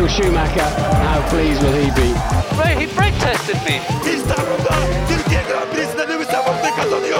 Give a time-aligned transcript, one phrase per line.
[0.00, 0.70] Michael Schumacher,
[1.04, 2.08] how pleased will he be?
[2.80, 3.80] He brake tested me.
[4.14, 4.74] İstanbul'da
[5.08, 7.18] Türkiye Grand Prix'sinde Lewis Hamilton kazanıyor.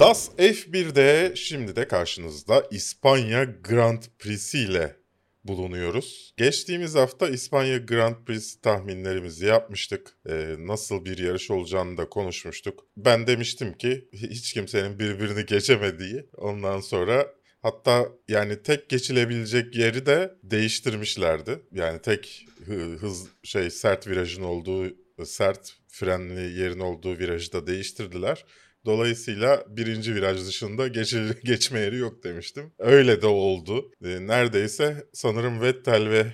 [0.00, 4.96] DAS F1'de şimdi de karşınızda İspanya Grand Prix'si ile
[5.44, 6.34] bulunuyoruz.
[6.36, 10.16] Geçtiğimiz hafta İspanya Grand Prix tahminlerimizi yapmıştık.
[10.28, 12.86] Ee, nasıl bir yarış olacağını da konuşmuştuk.
[12.96, 16.26] Ben demiştim ki hiç kimsenin birbirini geçemediği.
[16.36, 17.26] Ondan sonra
[17.62, 21.58] hatta yani tek geçilebilecek yeri de değiştirmişlerdi.
[21.72, 24.86] Yani tek hı- hız şey sert virajın olduğu
[25.24, 28.44] sert frenli yerin olduğu virajı da değiştirdiler.
[28.84, 32.72] Dolayısıyla birinci viraj dışında geçil- geçme yeri yok demiştim.
[32.78, 33.92] Öyle de oldu.
[34.04, 36.26] E, neredeyse sanırım Vettel ve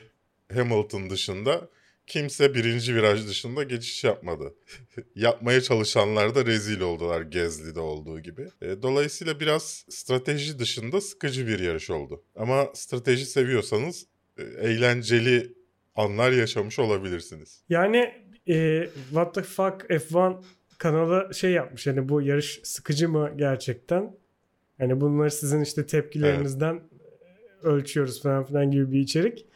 [0.54, 1.68] Hamilton dışında
[2.06, 4.54] kimse birinci viraj dışında geçiş yapmadı.
[5.14, 8.48] Yapmaya çalışanlar da rezil oldular Gezli'de olduğu gibi.
[8.62, 12.22] E, dolayısıyla biraz strateji dışında sıkıcı bir yarış oldu.
[12.36, 14.06] Ama strateji seviyorsanız
[14.38, 15.54] e, eğlenceli
[15.94, 17.62] anlar yaşamış olabilirsiniz.
[17.68, 18.14] Yani
[18.48, 20.42] e, What the fuck F1
[20.78, 24.16] kanalı şey yapmış hani bu yarış sıkıcı mı gerçekten?
[24.78, 26.80] Hani bunları sizin işte tepkilerinizden
[27.62, 29.46] ölçüyoruz falan filan gibi bir içerik.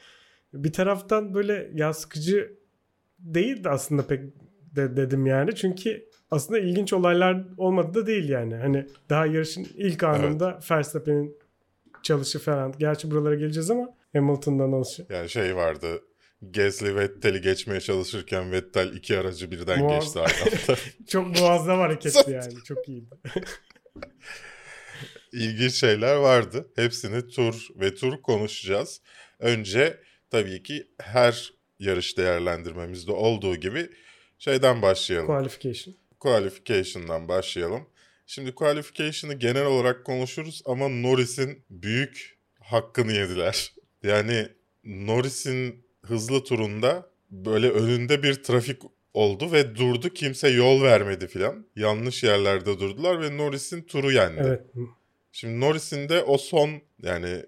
[0.53, 2.59] Bir taraftan böyle ya sıkıcı
[3.19, 4.21] değildi aslında pek
[4.77, 5.55] de dedim yani.
[5.55, 8.55] Çünkü aslında ilginç olaylar olmadı da değil yani.
[8.55, 11.39] Hani daha yarışın ilk anında Verstappen'in
[12.03, 12.75] çalışı falan.
[12.79, 15.07] Gerçi buralara geleceğiz ama Hamilton'dan alışı.
[15.11, 16.01] Yani şey vardı.
[16.43, 20.79] Gasly Vettel'i geçmeye çalışırken Vettel iki aracı birden Muaz- geçti aynı.
[21.09, 22.55] Çok muazzam hareketti yani.
[22.65, 23.15] Çok iyiydi.
[25.33, 26.73] İlginç şeyler vardı.
[26.77, 29.01] Hepsini tur ve tur konuşacağız.
[29.39, 33.89] Önce tabii ki her yarış değerlendirmemizde olduğu gibi
[34.39, 35.27] şeyden başlayalım.
[35.27, 35.95] Qualification.
[36.21, 37.87] Qualification'dan başlayalım.
[38.27, 43.73] Şimdi qualification'ı genel olarak konuşuruz ama Norris'in büyük hakkını yediler.
[44.03, 44.49] Yani
[44.85, 48.83] Norris'in hızlı turunda böyle önünde bir trafik
[49.15, 50.09] oldu ve durdu.
[50.09, 51.67] Kimse yol vermedi filan.
[51.77, 54.43] Yanlış yerlerde durdular ve Norris'in turu yendi.
[54.47, 54.63] Evet.
[55.33, 56.71] Şimdi Norris'in de o son
[57.03, 57.43] yani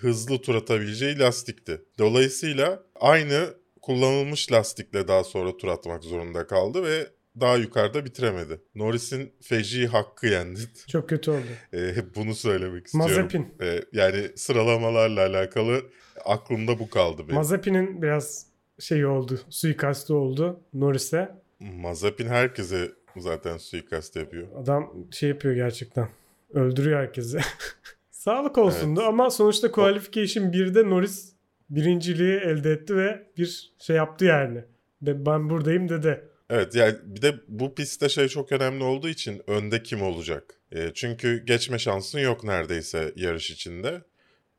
[0.00, 1.82] hızlı tur atabileceği lastikti.
[1.98, 7.08] Dolayısıyla aynı kullanılmış lastikle daha sonra tur atmak zorunda kaldı ve
[7.40, 8.60] daha yukarıda bitiremedi.
[8.74, 10.60] Norris'in feci hakkı yendi.
[10.88, 11.46] Çok kötü oldu.
[11.74, 13.14] E, bunu söylemek istiyorum.
[13.14, 13.54] Mazepin.
[13.60, 15.82] E, yani sıralamalarla alakalı
[16.24, 17.34] aklımda bu kaldı benim.
[17.34, 18.46] Mazepin'in biraz
[18.78, 19.40] şey oldu.
[19.50, 21.30] Suikastı oldu Norris'e.
[21.60, 24.48] Mazepin herkese zaten suikast yapıyor.
[24.62, 26.08] Adam şey yapıyor gerçekten.
[26.54, 27.38] Öldürüyor herkesi.
[28.24, 29.08] Sağlık olsundu Evet.
[29.08, 31.32] ama sonuçta Qualification 1'de Norris
[31.70, 34.64] birinciliği elde etti ve bir şey yaptı yani.
[35.02, 36.24] De ben buradayım dedi.
[36.50, 40.54] Evet yani bir de bu pistte şey çok önemli olduğu için önde kim olacak?
[40.72, 44.02] E, çünkü geçme şansın yok neredeyse yarış içinde.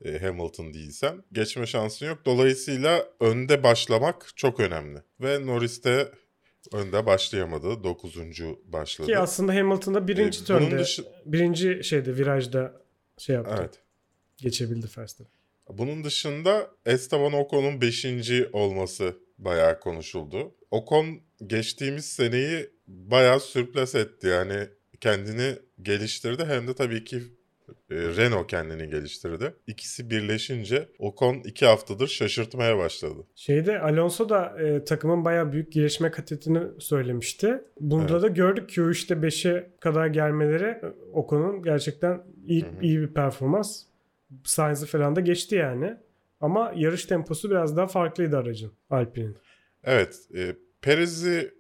[0.06, 1.24] E, Hamilton değilsen.
[1.32, 2.20] Geçme şansın yok.
[2.26, 5.00] Dolayısıyla önde başlamak çok önemli.
[5.22, 6.12] Ve Norris de
[6.74, 7.84] önde başlayamadı.
[7.84, 8.18] 9.
[8.66, 9.08] başladı.
[9.08, 12.85] Ki aslında Hamilton'da birinci Ee, bunun turnde, dışı- birinci şeyde virajda
[13.18, 13.56] şey yaptı.
[13.60, 13.80] Evet.
[14.38, 15.36] Geçebildi Verstappen.
[15.70, 18.06] Bunun dışında Esteban Ocon'un 5.
[18.54, 20.56] olması bayağı konuşuldu.
[20.72, 24.28] Ocon geçtiğimiz seneyi bayağı sürplas etti.
[24.28, 24.68] Yani
[25.02, 27.24] kendini geliştirdi hem de tabii ki
[27.92, 29.54] Renault kendini geliştirdi.
[29.68, 33.28] İkisi birleşince Ocon iki haftadır şaşırtmaya başladı.
[33.36, 37.62] Şeyde Alonso da e, takımın bayağı büyük gelişme kat ettiğini söylemişti.
[37.80, 38.22] Bunda Evet.
[38.22, 43.84] da gördük Q3'te 5'e kadar gelmeleri e, Ocon'un gerçekten iyi, iyi bir performans.
[44.44, 45.98] Sainz'ı falan da geçti yani.
[46.42, 49.38] Ama yarış temposu biraz daha farklıydı aracın Alpine'in.
[49.84, 51.54] Evet, e, Perez'i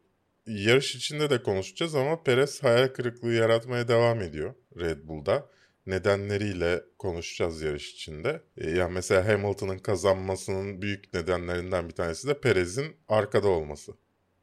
[0.47, 5.49] yarış içinde de konuşacağız ama Perez hayal kırıklığı yaratmaya devam ediyor Red Bull'da.
[5.87, 8.41] Nedenleriyle konuşacağız yarış içinde.
[8.57, 13.91] E, yani mesela Hamilton'ın kazanmasının büyük nedenlerinden bir tanesi de Perez'in arkada olması.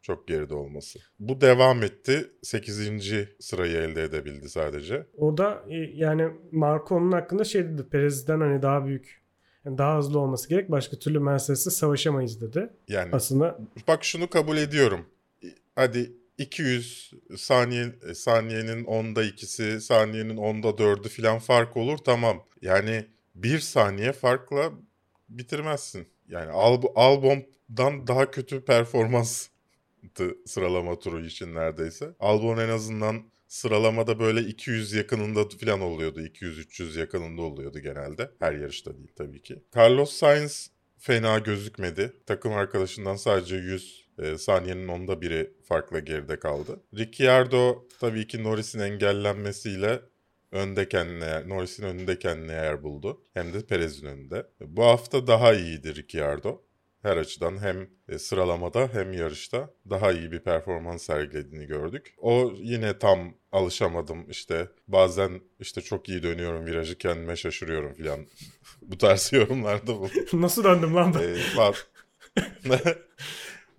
[0.02, 0.98] Çok geride olması.
[1.18, 2.30] Bu devam etti.
[2.42, 3.12] 8.
[3.40, 5.06] sırayı elde edebildi sadece.
[5.16, 7.88] O da e, yani Marco'nun hakkında şey dedi.
[7.90, 9.22] Perez'den hani daha büyük
[9.64, 10.70] yani daha hızlı olması gerek.
[10.70, 12.70] Başka türlü Mercedes'le savaşamayız dedi.
[12.88, 15.06] Yani Aslında Bak şunu kabul ediyorum.
[15.74, 16.12] Hadi
[16.42, 22.44] 200 saniye saniyenin onda ikisi, saniyenin onda dördü falan fark olur tamam.
[22.62, 24.72] Yani bir saniye farkla
[25.28, 26.08] bitirmezsin.
[26.28, 29.50] Yani Alb Albon'dan daha kötü performanstı
[30.46, 32.14] sıralama turu için neredeyse.
[32.20, 36.20] Albon en azından sıralamada böyle 200 yakınında falan oluyordu.
[36.20, 38.30] 200-300 yakınında oluyordu genelde.
[38.38, 39.62] Her yarışta değil tabii ki.
[39.76, 42.12] Carlos Sainz fena gözükmedi.
[42.26, 46.80] Takım arkadaşından sadece 100 e, saniyenin onda biri farkla geride kaldı.
[46.98, 50.00] Ricciardo tabii ki Norris'in engellenmesiyle
[50.52, 53.22] önde kendine yer, Norris'in önünde kendine yer buldu.
[53.34, 54.46] Hem de Perez'in önünde.
[54.60, 56.62] Bu hafta daha iyiydi Ricciardo.
[57.02, 62.14] Her açıdan hem e, sıralamada hem yarışta daha iyi bir performans sergilediğini gördük.
[62.18, 68.26] O yine tam alışamadım işte bazen işte çok iyi dönüyorum virajı kendime şaşırıyorum filan.
[68.82, 70.08] Bu tarz yorumlarda bu.
[70.32, 71.20] Nasıl döndüm lan ben?
[71.22, 71.38] Ee,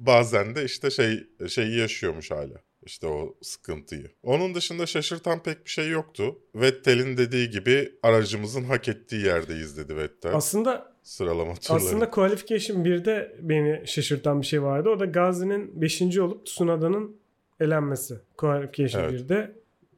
[0.06, 2.62] Bazen de işte şey şeyi yaşıyormuş hala.
[2.86, 4.12] İşte o sıkıntıyı.
[4.24, 6.40] Onun dışında şaşırtan pek bir şey yoktu.
[6.56, 10.36] Vettel'in dediği gibi aracımızın hak ettiği yerdeyiz dedi Vettel.
[10.36, 11.78] Aslında Sıralama turları.
[11.84, 14.90] aslında Qualification 1'de beni şaşırtan bir şey vardı.
[14.90, 16.02] O da Gazi'nin 5.
[16.18, 17.16] olup Tsunoda'nın
[17.60, 18.16] elenmesi.
[18.38, 19.22] Qualification Evet.
[19.22, 19.52] 1'de.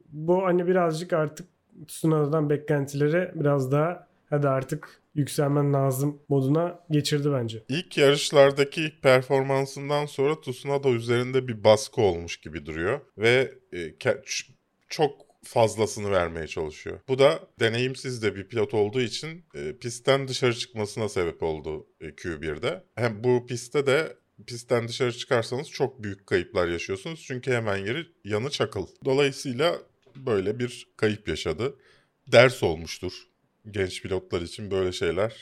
[0.08, 1.46] Bu hani birazcık artık
[1.88, 7.64] Tsunoda'dan beklentilere biraz daha hadi artık yükselmen lazım moduna geçirdi bence.
[7.68, 13.00] İlk yarışlardaki performansından sonra Tsunoda üzerinde bir baskı olmuş gibi duruyor.
[13.18, 13.94] Ve e,
[14.88, 17.00] çok fazlasını vermeye çalışıyor.
[17.08, 22.06] Bu da deneyimsiz de bir pilot olduğu için e, pistten dışarı çıkmasına sebep oldu e,
[22.06, 22.84] Q1'de.
[22.94, 24.16] Hem bu pistte de
[24.46, 27.24] pistten dışarı çıkarsanız çok büyük kayıplar yaşıyorsunuz.
[27.26, 28.86] Çünkü hemen yeri yanı çakıl.
[29.04, 29.76] Dolayısıyla
[30.16, 31.76] böyle bir kayıp yaşadı.
[32.32, 33.12] Ders olmuştur.
[33.70, 35.34] Genç pilotlar için böyle şeyler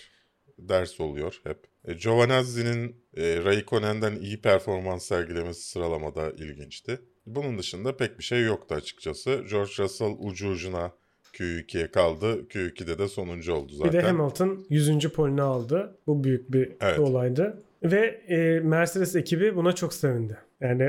[0.59, 1.59] ders oluyor hep.
[1.85, 7.00] E, Giovanazzi'nin e, Raikkonen'den iyi performans sergilemesi sıralamada ilginçti.
[7.26, 9.44] Bunun dışında pek bir şey yoktu açıkçası.
[9.50, 10.93] George Russell ucu ucuna
[11.32, 12.49] Q2'ye kaldı.
[12.49, 13.93] Q2'de de sonuncu oldu zaten.
[13.93, 15.09] Bir de Hamilton 100.
[15.09, 15.99] polini aldı.
[16.06, 16.99] Bu büyük bir Evet.
[16.99, 17.62] olaydı.
[17.82, 20.38] Ve e, Mercedes ekibi buna çok sevindi.
[20.65, 20.83] Yani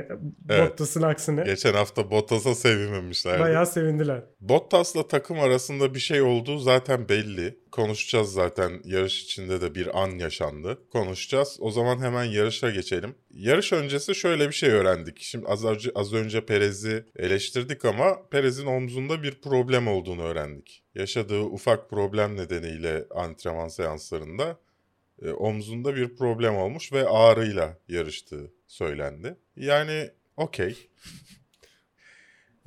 [0.50, 0.72] Evet.
[0.72, 3.40] Bottas'ın aksine Geçen hafta Bottas'a sevinmemişlerdi.
[3.42, 4.24] bayağı sevindiler.
[4.42, 7.60] Bottas'la takım arasında bir şey olduğu zaten belli.
[7.72, 10.78] Konuşacağız zaten yarış içinde de bir an yaşandı.
[10.92, 11.58] Konuşacağız.
[11.60, 13.16] O zaman hemen yarışa geçelim.
[13.34, 15.18] Yarış öncesi şöyle bir şey öğrendik.
[15.22, 20.84] Şimdi az önce, az önce Perez'i eleştirdik ama Perez'in omzunda bir problem olduğunu öğrendik.
[20.96, 24.58] Yaşadığı ufak problem nedeniyle antrenman seanslarında
[25.22, 29.36] e, omzunda bir problem olmuş ve ağrıyla yarıştığı söylendi.
[29.56, 30.90] Yani okey.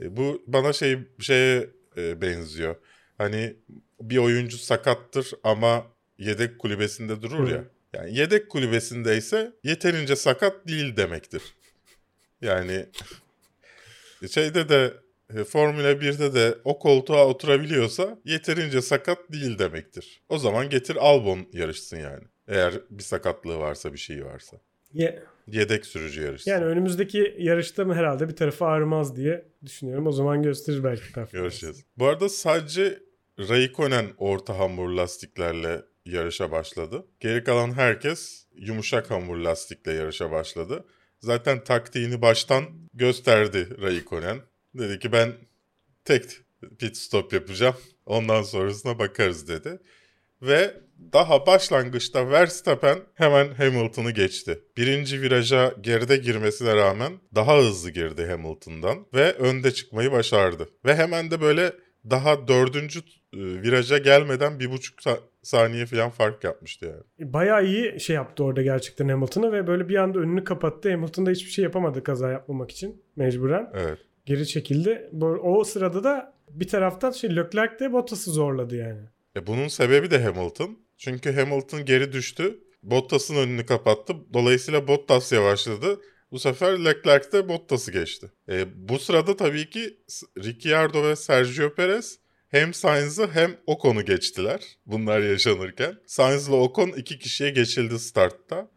[0.02, 2.76] E, bu bana şey şeye e, benziyor.
[3.18, 3.56] Hani
[4.00, 5.86] bir oyuncu sakattır ama
[6.18, 7.64] yedek kulübesinde durur ya.
[7.92, 11.42] Yani yedek kulübesindeyse yeterince sakat değil demektir.
[12.40, 12.86] Yani
[14.30, 14.94] şeyde de
[15.34, 20.20] e, Formula 1'de de o koltuğa oturabiliyorsa yeterince sakat değil demektir.
[20.28, 22.24] O zaman getir Albon yarışsın yani.
[22.48, 24.56] Eğer bir sakatlığı varsa bir şey varsa.
[24.92, 26.50] Ye- Yedek sürücü yarışsın.
[26.50, 30.06] Yani önümüzdeki yarışta mı herhalde bir tarafı ağrımaz diye düşünüyorum.
[30.06, 31.32] O zaman gösterir belki performans.
[31.32, 31.84] Görüşeceğiz.
[31.98, 32.98] Bu arada sadece
[33.38, 37.06] Raikkonen orta hamur lastiklerle yarışa başladı.
[37.20, 40.84] Geri kalan herkes yumuşak hamur lastikle yarışa başladı.
[41.20, 42.64] Zaten taktiğini baştan
[42.94, 44.38] gösterdi Raikkonen.
[44.74, 45.32] Dedi ki ben
[46.04, 46.24] tek
[46.78, 47.76] pit stop yapacağım.
[48.06, 49.78] Ondan sonrasına bakarız dedi.
[50.42, 50.74] Ve
[51.12, 54.58] daha başlangıçta Verstappen hemen Hamilton'ı geçti.
[54.76, 60.68] Birinci viraja geride girmesine rağmen daha hızlı girdi Hamilton'dan ve önde çıkmayı başardı.
[60.84, 61.72] Ve hemen de böyle
[62.10, 63.02] daha dördüncü e,
[63.32, 67.32] viraja gelmeden bir buçuk sa- saniye falan fark yapmıştı yani.
[67.32, 70.90] Bayağı iyi şey yaptı orada gerçekten Hamilton'ı ve böyle bir anda önünü kapattı.
[70.90, 73.70] Hamilton da hiçbir şey yapamadı kaza yapmamak için mecburen.
[73.74, 73.98] Evet.
[74.26, 75.10] Geri çekildi.
[75.42, 79.00] O sırada da bir taraftan şey Leclerc de Bottas'ı zorladı yani.
[79.36, 80.78] E bunun sebebi de Hamilton.
[80.98, 82.58] Çünkü Hamilton geri düştü.
[82.82, 84.16] Bottas'ın önünü kapattı.
[84.32, 86.00] Dolayısıyla Bottas yavaşladı.
[86.30, 88.32] Bu sefer Leclerc de Bottas'ı geçti.
[88.48, 89.96] E, bu sırada tabii ki
[90.38, 94.60] Ricciardo ve Sergio Perez hem Sainz'ı hem Ocon'u geçtiler.
[94.86, 95.98] Bunlar yaşanırken.
[96.06, 98.70] Sainz ile Ocon iki kişiye geçildi startta.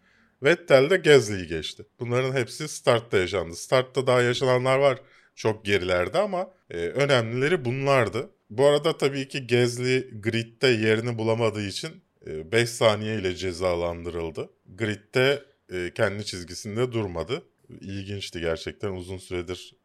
[0.44, 1.86] Vettel de Gasly'yi geçti.
[2.00, 3.56] Bunların hepsi startta yaşandı.
[3.56, 5.02] Startta daha yaşananlar var
[5.36, 8.30] çok gerilerde ama e, önemlileri bunlardı.
[8.50, 14.50] Bu arada tabii ki Gasly gridde yerini bulamadığı için 5 saniye ile cezalandırıldı.
[14.76, 17.44] Gridde e, kendi çizgisinde durmadı.
[17.82, 19.82] İlginçti gerçekten uzun süredir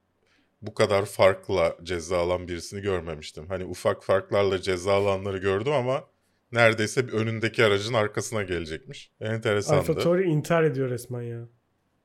[0.62, 3.46] bu kadar farkla ceza alan birisini görmemiştim.
[3.48, 6.04] Hani ufak farklarla ceza alanları gördüm ama
[6.52, 9.10] neredeyse önündeki aracın arkasına gelecekmiş.
[9.20, 9.80] Enteresandı.
[9.80, 11.48] Alfa Tauri intihar ediyor resmen ya.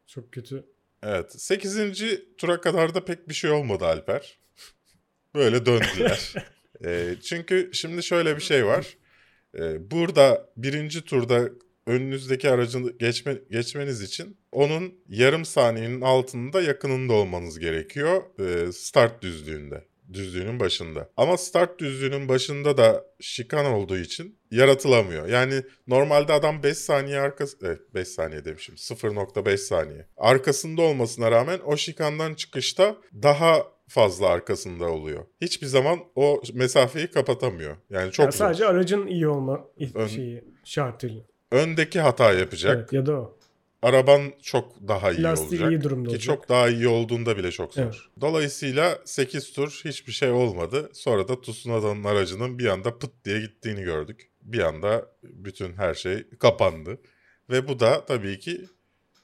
[0.08, 0.66] Çok kötü.
[1.04, 1.42] Evet.
[1.42, 2.04] 8.
[2.38, 4.40] tura kadar da pek bir şey olmadı Alper.
[5.36, 6.34] Böyle döndüler.
[6.86, 8.98] E, çünkü şimdi şöyle bir şey var.
[9.60, 11.50] E, burada birinci turda
[11.88, 19.92] önünüzdeki aracın geçme, geçmeniz için onun yarım saniyenin altında yakınında olmanız gerekiyor e, start düzlüğünde.
[20.14, 21.10] Düzlüğünün başında.
[21.18, 25.28] Ama start düzlüğünün başında da şikan olduğu için yaratılamıyor.
[25.28, 27.58] Yani normalde adam 5 saniye arkası...
[27.62, 28.76] Evet 5 saniye demişim.
[28.76, 30.08] 0.5 saniye.
[30.18, 35.26] Arkasında olmasına rağmen o şikandan çıkışta daha fazla arkasında oluyor.
[35.42, 37.78] Hiçbir zaman o mesafeyi kapatamıyor.
[37.90, 38.38] Yani çok Yani zor.
[38.38, 39.68] sadece aracın iyi olma
[40.16, 41.22] şeyi şartıyla.
[41.52, 42.76] Öndeki hata yapacak.
[42.78, 43.38] Evet, ya da o.
[43.84, 45.72] Araban çok daha iyi Lastiği olacak.
[45.72, 46.36] iyi durumda Ki olacak.
[46.36, 47.84] çok daha iyi olduğunda bile çok zor.
[47.84, 47.96] Evet.
[48.22, 50.90] Dolayısıyla 8 tur hiçbir şey olmadı.
[50.94, 54.30] Sonra da Tsunoda'nın aracının bir anda pıt diye gittiğini gördük.
[54.42, 56.98] Bir anda bütün her şey kapandı.
[57.50, 58.66] Ve bu da tabii ki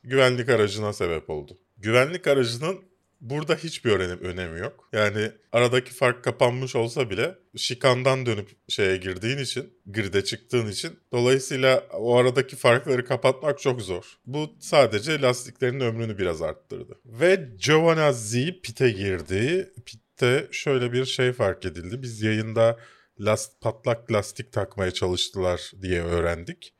[0.03, 1.57] güvenlik aracına sebep oldu.
[1.77, 2.79] Güvenlik aracının
[3.21, 4.89] burada hiçbir önem, önemi yok.
[4.93, 11.87] Yani aradaki fark kapanmış olsa bile şikandan dönüp şeye girdiğin için, grid'e çıktığın için dolayısıyla
[11.93, 14.17] o aradaki farkları kapatmak çok zor.
[14.25, 16.99] Bu sadece lastiklerin ömrünü biraz arttırdı.
[17.05, 19.73] Ve Giovanazzi pite girdi.
[19.85, 22.01] Pitte şöyle bir şey fark edildi.
[22.01, 22.79] Biz yayında
[23.19, 26.73] last, patlak lastik takmaya çalıştılar diye öğrendik.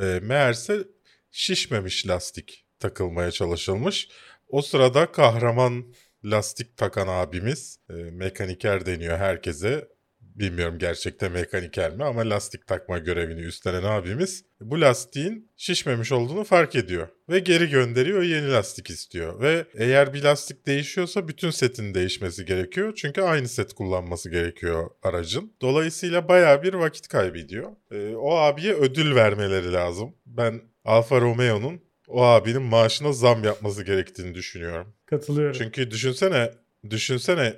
[0.00, 0.84] E, meğerse
[1.30, 4.08] şişmemiş lastik takılmaya çalışılmış.
[4.48, 5.84] O sırada kahraman
[6.24, 9.88] lastik takan abimiz, e, mekaniker deniyor herkese.
[10.20, 16.74] Bilmiyorum gerçekte mekaniker mi ama lastik takma görevini üstlenen abimiz bu lastiğin şişmemiş olduğunu fark
[16.74, 17.08] ediyor.
[17.28, 19.40] Ve geri gönderiyor yeni lastik istiyor.
[19.40, 22.94] Ve eğer bir lastik değişiyorsa bütün setin değişmesi gerekiyor.
[22.96, 25.52] Çünkü aynı set kullanması gerekiyor aracın.
[25.60, 27.72] Dolayısıyla baya bir vakit kaybediyor.
[27.90, 30.14] E, o abiye ödül vermeleri lazım.
[30.26, 34.94] Ben Alfa Romeo'nun o abinin maaşına zam yapması gerektiğini düşünüyorum.
[35.06, 35.58] Katılıyorum.
[35.58, 36.50] Çünkü düşünsene,
[36.90, 37.56] düşünsene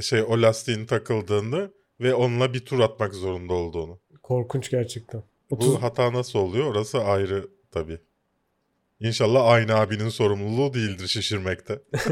[0.00, 1.70] şey o lastiğin takıldığını
[2.00, 4.00] ve onunla bir tur atmak zorunda olduğunu.
[4.22, 5.22] Korkunç gerçekten.
[5.50, 6.66] 30 Bu hata nasıl oluyor?
[6.66, 7.98] Orası ayrı tabii.
[9.00, 11.82] İnşallah aynı abinin sorumluluğu değildir şişirmekte.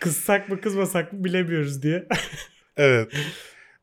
[0.00, 2.08] kızsak mı kızmasak mı bilemiyoruz diye.
[2.76, 3.12] Evet.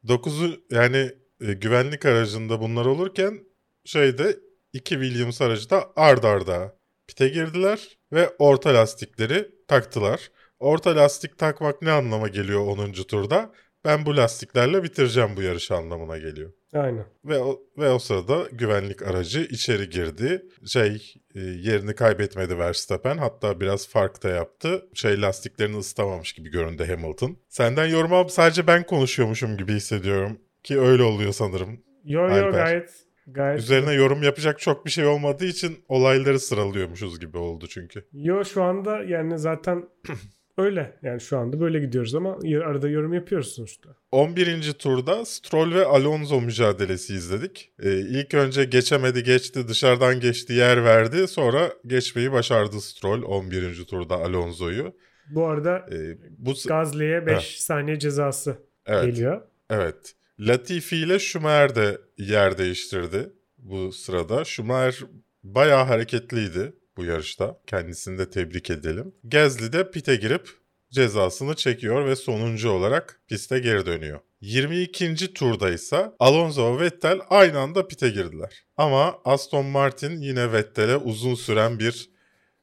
[0.07, 3.39] Dokuzu yani e, güvenlik aracında bunlar olurken
[3.85, 4.37] şeyde
[4.73, 10.31] iki Williams aracı da ard arda pite girdiler ve orta lastikleri taktılar.
[10.59, 12.91] Orta lastik takmak ne anlama geliyor 10.
[12.91, 13.51] turda?
[13.85, 16.53] Ben bu lastiklerle bitireceğim bu yarışı anlamına geliyor.
[16.73, 17.05] Aynen.
[17.25, 20.45] Ve o, ve o sırada güvenlik aracı içeri girdi.
[20.65, 23.17] Şey e, yerini kaybetmedi Verstappen.
[23.17, 24.89] Hatta biraz fark da yaptı.
[24.93, 27.37] Şey lastiklerini ısıtamamış gibi göründü Hamilton.
[27.49, 30.39] Senden yorum alıp sadece ben konuşuyormuşum gibi hissediyorum.
[30.63, 31.83] Ki öyle oluyor sanırım.
[32.05, 32.49] Yo yo Alper.
[32.49, 32.89] gayet
[33.27, 33.59] gayet.
[33.59, 38.05] Üzerine yorum yapacak çok bir şey olmadığı için olayları sıralıyormuşuz gibi oldu çünkü.
[38.13, 39.89] Yo şu anda yani zaten
[40.57, 40.97] öyle.
[41.01, 43.89] Yani şu anda böyle gidiyoruz ama arada yorum yapıyoruz sonuçta.
[44.11, 44.73] 11.
[44.73, 47.71] turda Stroll ve Alonso mücadelesi izledik.
[47.83, 51.27] Ee, ilk önce geçemedi geçti dışarıdan geçti yer verdi.
[51.27, 53.85] Sonra geçmeyi başardı Stroll 11.
[53.85, 54.93] turda Alonso'yu.
[55.29, 57.43] Bu arada Ee, bu Gazli'ye 5 Evet.
[57.43, 59.41] saniye cezası evet, geliyor.
[59.69, 60.15] evet.
[60.39, 64.45] Latifi ile Schumacher de yer değiştirdi bu sırada.
[64.45, 65.07] Schumacher
[65.43, 67.61] bayağı hareketliydi bu yarışta.
[67.67, 69.15] Kendisini de tebrik edelim.
[69.23, 70.49] Gasly de pite girip
[70.91, 74.19] cezasını çekiyor ve sonuncu olarak piste geri dönüyor.
[74.41, 75.33] 22.
[75.33, 78.63] turda ise Alonso ve Vettel aynı anda pite girdiler.
[78.77, 82.09] Ama Aston Martin yine Vettel'e uzun süren bir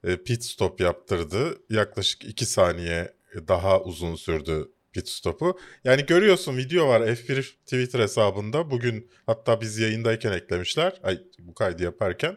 [0.05, 1.59] e, pit stop yaptırdı.
[1.71, 3.17] Yaklaşık 2 saniye
[3.49, 5.59] daha uzun sürdü pit stopu.
[5.85, 8.71] Yani görüyorsun video var F1 Twitter hesabında.
[8.71, 11.01] Bugün hatta biz yayındayken eklemişler.
[11.03, 12.37] Ay bu kaydı yaparken.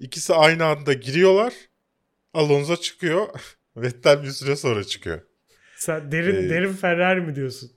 [0.00, 1.54] İkisi aynı anda giriyorlar.
[2.34, 3.28] Alonso çıkıyor.
[3.76, 5.20] Vettel bir süre sonra çıkıyor.
[5.76, 7.70] Sen derin Ee, derin Ferrari mi diyorsun?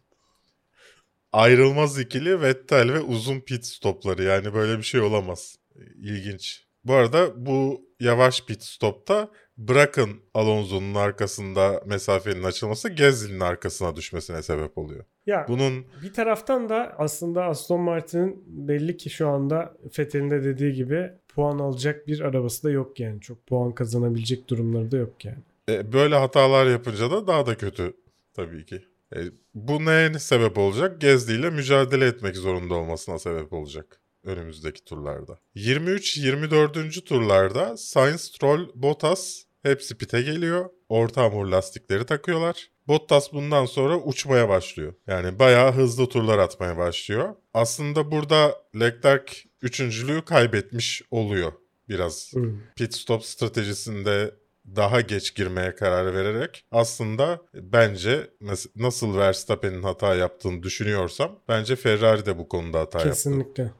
[1.33, 4.23] Ayrılmaz ikili Vettel ve uzun pit stopları.
[4.23, 5.55] Yani böyle bir şey olamaz.
[5.95, 6.65] İlginç.
[6.83, 9.31] Bu arada bu yavaş pit stopta
[9.67, 15.05] bırakın Alonso'nun arkasında mesafenin açılması Gasly'nin arkasına düşmesine sebep oluyor.
[15.25, 20.73] Ya Bunun bir taraftan da aslında Aston Martin'in belli ki şu anda Fethel'in de dediği
[20.73, 23.21] gibi puan alacak bir arabası da yok yani.
[23.21, 25.39] Çok puan kazanabilecek durumları da yok yani.
[25.69, 27.93] E, böyle hatalar yapınca da daha da kötü
[28.33, 28.81] tabii ki.
[29.15, 29.19] E,
[29.53, 31.01] bu neye sebep olacak?
[31.01, 35.37] Gezdi ile mücadele etmek zorunda olmasına sebep olacak önümüzdeki turlarda.
[35.55, 37.03] 23-24.
[37.03, 40.69] turlarda Sainz, Stroll, Bottas hepsi pite geliyor.
[40.89, 42.69] Orta hamur lastikleri takıyorlar.
[42.87, 44.93] Bottas bundan sonra uçmaya başlıyor.
[45.07, 47.35] Yani bayağı hızlı turlar atmaya başlıyor.
[47.53, 51.51] Aslında burada Leclerc üçüncülüğü kaybetmiş oluyor
[51.89, 52.57] biraz Hmm.
[52.75, 54.35] pit stop stratejisinde
[54.75, 58.29] daha geç girmeye karar vererek aslında bence
[58.75, 63.13] nasıl Verstappen'in hata yaptığını düşünüyorsam bence Ferrari de bu konuda hata yaptı.
[63.13, 63.71] Kesinlikle.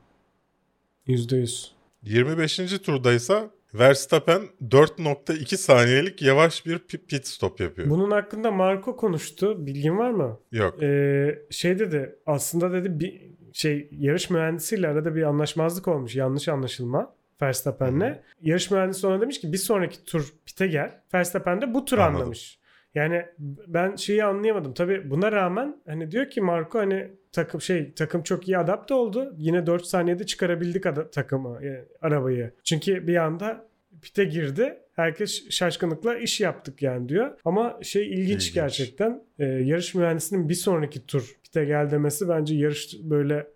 [1.07, 1.71] %100.
[2.03, 2.57] 25.
[2.83, 7.89] turdaysa Verstappen 4.2 saniyelik yavaş bir pi- pit stop yapıyor.
[7.89, 9.65] Bunun hakkında Marco konuştu.
[9.65, 10.39] Bilgin var mı?
[10.51, 10.83] Yok.
[10.83, 13.21] Ee, şey dedi aslında dedi bir
[13.53, 16.15] şey yarış mühendisiyle arada bir anlaşmazlık olmuş.
[16.15, 17.15] Yanlış anlaşılma.
[17.41, 18.19] Verstappen'le.
[18.41, 21.01] Yarış mühendisi ona demiş ki bir sonraki tur pite gel.
[21.13, 22.15] Verstappen de bu tur Anladım.
[22.15, 22.59] anlamış.
[22.95, 23.25] Yani
[23.67, 24.73] ben şeyi anlayamadım.
[24.73, 29.33] Tabii buna rağmen hani diyor ki Marco hani takım şey takım çok iyi adapte oldu.
[29.37, 32.51] Yine 4 saniyede çıkarabildik ada- takımı e, arabayı.
[32.63, 33.65] Çünkü bir anda
[34.01, 34.77] pite girdi.
[34.95, 37.31] Herkes şaşkınlıkla iş yaptık yani diyor.
[37.45, 38.53] Ama şey ilginç, İlginç.
[38.53, 39.23] gerçekten.
[39.39, 43.47] Ee, yarış mühendisinin bir sonraki tur pite gel demesi bence yarış böyle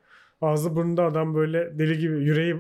[0.42, 2.56] ağzı burnunda adam böyle deli gibi yüreği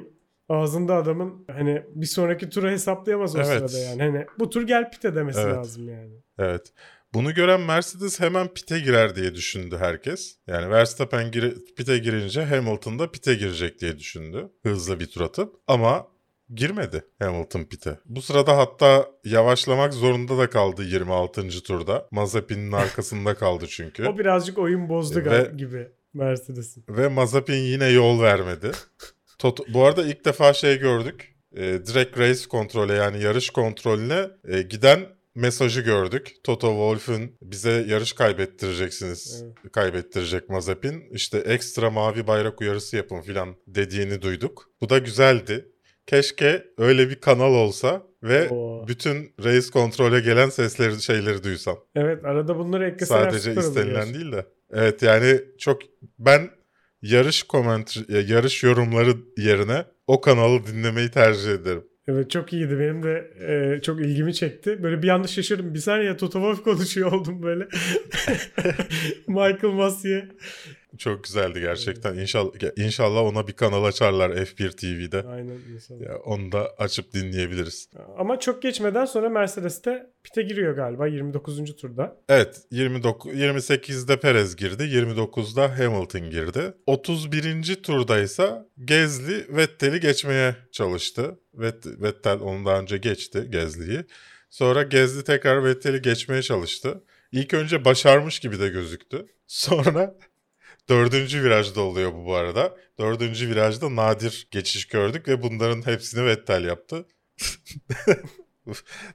[0.49, 3.47] ağzında adamın hani bir sonraki tura hesaplayamaz o Evet.
[3.47, 4.01] sırada yani.
[4.01, 5.55] Hani bu tur gel pite demesi Evet.
[5.55, 6.13] lazım yani.
[6.39, 6.73] Evet.
[7.13, 10.37] Bunu gören Mercedes hemen pite girer diye düşündü herkes.
[10.47, 14.49] Yani Verstappen giri- pite girince Hamilton da pite girecek diye düşündü.
[14.63, 15.55] Hızlı bir tur atıp.
[15.67, 16.07] Ama
[16.55, 17.99] girmedi Hamilton pite.
[18.05, 21.63] Bu sırada hatta yavaşlamak zorunda da kaldı 26.
[21.63, 22.07] turda.
[22.11, 24.05] Mazepin'in arkasında kaldı çünkü.
[24.07, 26.85] O birazcık oyun bozdu Ve- gibi Mercedes'in.
[26.89, 28.71] Ve Mazepin yine yol vermedi.
[29.39, 31.35] Tot- Bu arada ilk defa şey gördük.
[31.55, 34.99] E, direkt race kontrole yani yarış kontrolüne e, giden
[35.35, 36.31] mesajı gördük.
[36.43, 39.43] Toto Wolff'ün bize yarış kaybettireceksiniz.
[39.71, 41.03] Kaybettirecek Mazepin.
[41.11, 44.69] İşte ekstra mavi bayrak uyarısı yapın filan dediğini duyduk.
[44.81, 45.65] Bu da güzeldi.
[46.07, 48.87] Keşke öyle bir kanal olsa ve Oo.
[48.87, 51.77] bütün race kontrole gelen sesleri şeyleri duysam.
[51.95, 54.45] Evet arada bunları ekleseler Sadece istenilen değil de.
[54.73, 55.81] Evet yani çok
[56.19, 56.49] ben
[57.05, 61.83] yarış koment yarış yorumları yerine o kanalı dinlemeyi tercih ederim.
[62.07, 62.79] Evet çok iyiydi.
[62.79, 64.83] Benim de e, çok ilgimi çekti.
[64.83, 65.73] Böyle bir anda şaşırdım.
[65.73, 67.67] Bir saniye Toto Wolff konuşuyor oldum böyle.
[69.27, 70.23] Michael Massey.
[70.97, 72.17] Çok güzeldi gerçekten.
[72.17, 75.27] İnşallah inşallah ona bir kanal açarlar F1 TV'de.
[75.27, 76.01] Aynen inşallah.
[76.01, 77.89] Ya onu da açıp dinleyebiliriz.
[78.17, 81.75] Ama çok geçmeden sonra Mercedes de pite giriyor galiba 29.
[81.75, 82.17] turda.
[82.29, 86.73] Evet 29 28'de Perez girdi, 29'da Hamilton girdi.
[86.87, 87.75] 31.
[87.83, 91.39] turdaysa Gezli Vettel'i geçmeye çalıştı.
[91.57, 93.99] Vett- Vettel onu daha önce geçti Gezli'yi.
[94.49, 97.03] Sonra Gezli tekrar Vettel'i geçmeye çalıştı.
[97.31, 99.25] İlk önce başarmış gibi de gözüktü.
[99.47, 100.15] Sonra
[100.89, 102.77] dördüncü virajda oluyor bu bu arada.
[102.99, 107.05] Dördüncü virajda nadir geçiş gördük ve bunların hepsini Vettel yaptı.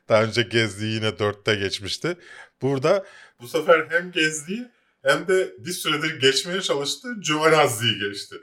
[0.09, 2.16] Daha önce Gezli'yi yine dörtte geçmişti.
[2.62, 3.07] Burada
[3.40, 4.68] bu sefer hem Gezli'yi
[5.03, 8.37] hem de bir süredir geçmeye çalıştı Giovinazzi'yi geçti.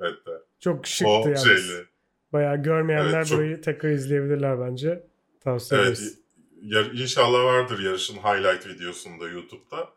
[0.00, 0.34] Vettel.
[0.60, 1.38] Çok şıktı O yani.
[1.44, 1.84] şeyle.
[2.32, 5.06] Bayağı görmeyenler Evet, çok- burayı tekrar izleyebilirler bence.
[5.44, 6.18] Tavsiye Evet, ederiz.
[6.62, 9.88] yar- inşallah vardır yarışın highlight videosunda YouTube'da.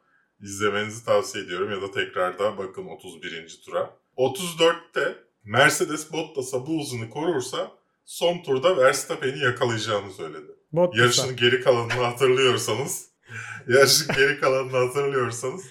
[0.41, 3.61] İzlemenizi tavsiye ediyorum ya da tekrardan bakın 31.
[3.65, 3.97] tura.
[4.17, 7.71] 34'te Mercedes Bottas'a bu hızını korursa
[8.05, 10.51] son turda Verstappen'i yakalayacağını söyledi.
[10.71, 11.01] Bottas'a.
[11.01, 13.09] Yarışın geri kalanını hatırlıyorsanız,
[13.67, 15.65] yarışın geri kalanını hatırlıyorsanız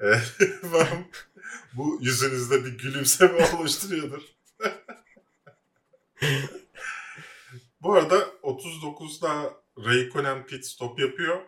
[0.00, 0.06] e,
[0.72, 1.06] ben
[1.74, 4.22] bu yüzünüzde bir gülümseme oluşturuyordur.
[7.80, 11.40] bu arada 39'da Raikkonen pit stop yapıyor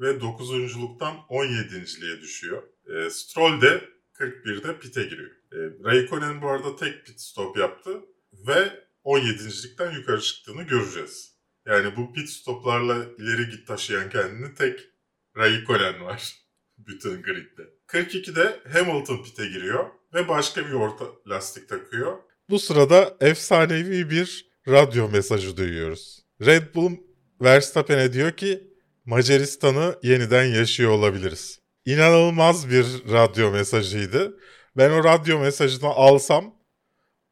[0.00, 2.62] ve 9.luktan 17.liğe düşüyor.
[2.86, 3.84] E, Stroll de
[4.14, 5.30] 41'de pit'e giriyor.
[5.30, 8.00] E, Raikkonen bu arada tek pit stop yaptı
[8.46, 11.34] ve 17.likten yukarı çıktığını göreceğiz.
[11.66, 14.80] Yani bu pit stoplarla ileri git taşıyan kendini tek
[15.36, 16.36] Raikkonen var.
[16.78, 17.62] Bütün gridde.
[17.88, 22.18] 42'de Hamilton pit'e giriyor ve başka bir orta lastik takıyor.
[22.50, 26.24] Bu sırada efsanevi bir radyo mesajı duyuyoruz.
[26.46, 26.96] Red Bull
[27.40, 28.69] Verstappen'e diyor ki
[29.10, 31.60] Macaristan'ı yeniden yaşıyor olabiliriz.
[31.84, 34.38] İnanılmaz bir radyo mesajıydı.
[34.76, 36.54] Ben o radyo mesajını alsam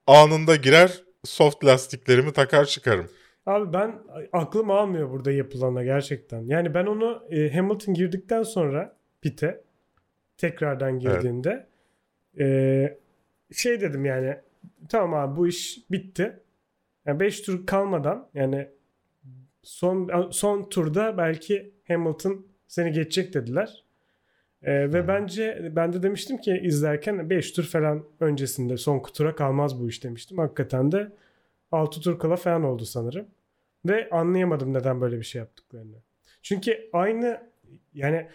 [0.06, 3.06] anında girer soft lastiklerimi takar çıkarım.
[3.46, 3.98] Abi ben
[4.32, 6.42] aklım almıyor burada yapılana gerçekten.
[6.42, 9.64] Yani ben onu e, Hamilton girdikten sonra pite
[10.36, 11.66] tekrardan girdiğinde
[12.38, 12.98] e,
[13.52, 14.36] şey dedim yani
[14.88, 16.40] tamam abi bu iş bitti.
[17.06, 18.68] Yani 5 tur kalmadan yani
[19.68, 23.84] son son turda belki Hamilton seni geçecek dediler.
[24.62, 29.80] E, ve bence ben de demiştim ki izlerken 5 tur falan öncesinde son tura kalmaz
[29.80, 30.38] bu iş demiştim.
[30.38, 31.12] Hakikaten de
[31.72, 33.26] 6 tur kala falan oldu sanırım.
[33.86, 35.96] Ve anlayamadım neden böyle bir şey yaptıklarını.
[36.42, 37.40] Çünkü aynı
[37.94, 38.26] yani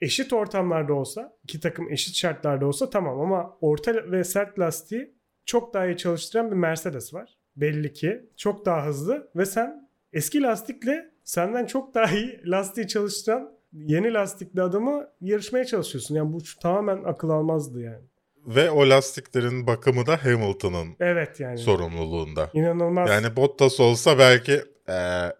[0.00, 5.74] eşit ortamlarda olsa, iki takım eşit şartlarda olsa tamam ama orta ve sert lastiği çok
[5.74, 7.36] daha iyi çalıştıran bir Mercedes var.
[7.56, 13.58] Belli ki çok daha hızlı ve sen eski lastikle senden çok daha iyi lastiği çalıştıran
[13.72, 16.14] yeni lastikli adamı yarışmaya çalışıyorsun.
[16.14, 18.04] Yani bu tamamen akıl almazdı yani.
[18.46, 21.58] Ve o lastiklerin bakımı da Hamilton'ın Evet yani.
[21.58, 22.50] sorumluluğunda.
[22.54, 23.10] İnanılmaz.
[23.10, 24.52] Yani, Yani Bottas olsa belki
[24.88, 25.32] ee,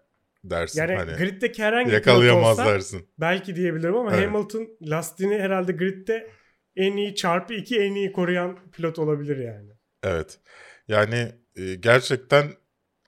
[0.43, 3.07] dersin hani griddeki herhangi bir olsa dersin.
[3.17, 4.27] belki diyebilirim ama Evet.
[4.27, 6.27] Hamilton lastiğini herhalde gridde
[6.75, 9.71] en iyi çarpı iki en iyi koruyan pilot olabilir yani.
[10.03, 10.39] Evet.
[10.87, 12.45] Yani e, gerçekten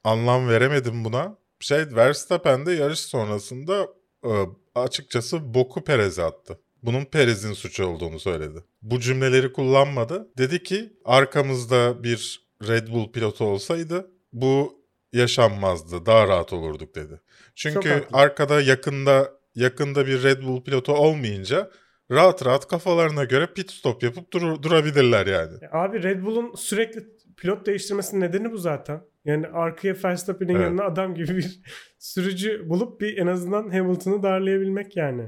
[0.03, 1.40] anlam veremedim buna.
[1.61, 3.87] Şey Verstappen de yarış sonrasında
[4.25, 4.31] e,
[4.75, 6.59] açıkçası boku Perez'e attı.
[6.83, 8.63] Bunun Perez'in suçu olduğunu söyledi.
[8.81, 10.27] Bu cümleleri kullanmadı.
[10.37, 14.81] Dedi ki arkamızda bir Red Bull pilotu olsaydı bu
[15.13, 16.05] yaşanmazdı.
[16.05, 17.19] Daha rahat olurduk dedi.
[17.55, 21.71] Çünkü arkada yakında yakında bir Red Bull pilotu olmayınca
[22.11, 25.53] rahat rahat kafalarına göre pit stop yapıp dur- durabilirler yani.
[25.61, 29.01] E, Abi Red Bull'un sürekli pilot değiştirmesinin nedeni bu zaten.
[29.25, 30.63] Yani arkaya Verstappen'in Evet.
[30.63, 31.61] yanına adam gibi bir
[31.99, 35.23] sürücü bulup bir en azından Hamilton'ı darlayabilmek yani.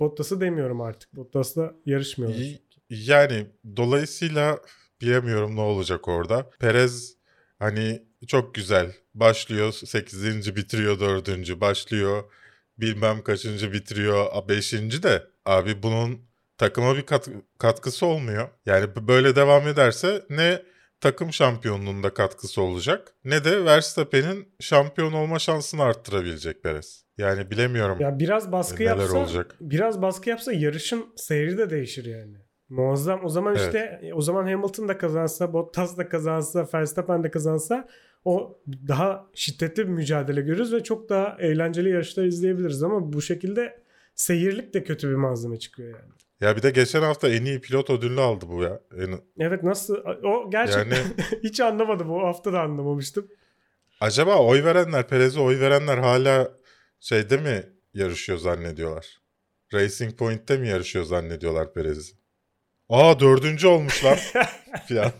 [0.00, 1.16] Bottas'ı demiyorum artık.
[1.16, 2.38] Bottas'la yarışmıyorlar.
[2.38, 2.58] Y-
[2.90, 4.58] Yani dolayısıyla
[5.00, 6.50] bilemiyorum ne olacak orada.
[6.60, 7.16] Perez
[7.58, 10.56] hani çok güzel başlıyor 8.
[10.56, 11.60] bitiriyor 4.
[11.60, 12.22] başlıyor
[12.78, 14.72] bilmem kaçıncı bitiriyor 5.
[15.02, 16.20] de abi bunun
[16.58, 18.48] takıma bir kat- katkısı olmuyor.
[18.66, 20.62] Yani böyle devam ederse ne
[21.02, 27.04] takım şampiyonluğunda katkısı olacak ne de Verstappen'in şampiyon olma şansını arttırabilecek Perez.
[27.18, 27.96] Yani bilemiyorum.
[28.00, 29.56] Ya biraz baskı Neler yapsa olacak?
[29.60, 32.36] biraz baskı yapsa yarışın seyri de değişir yani.
[32.68, 33.24] Muazzam.
[33.24, 33.64] O zaman Evet.
[33.66, 37.88] işte o zaman Hamilton da kazansa, Bottas da kazansa, Verstappen de kazansa
[38.24, 43.82] o daha şiddetli bir mücadele görürüz ve çok daha eğlenceli yarışlar izleyebiliriz ama bu şekilde
[44.14, 46.12] seyirlik de kötü bir malzeme çıkıyor yani.
[46.42, 48.80] Ya bir de geçen hafta en iyi pilot ödülünü aldı bu ya.
[48.98, 51.04] En- Evet nasıl o gerçekten Yani
[51.42, 53.28] hiç anlamadım o hafta da anlamamıştım.
[54.00, 56.50] acaba oy verenler, Perez'e oy verenler hala
[57.00, 57.62] şeyde mi
[57.94, 59.20] yarışıyor zannediyorlar?
[59.74, 62.12] Racing Point'te mi yarışıyor zannediyorlar Perez'i?
[62.88, 64.32] Aa dördüncü olmuşlar
[64.88, 65.12] filan.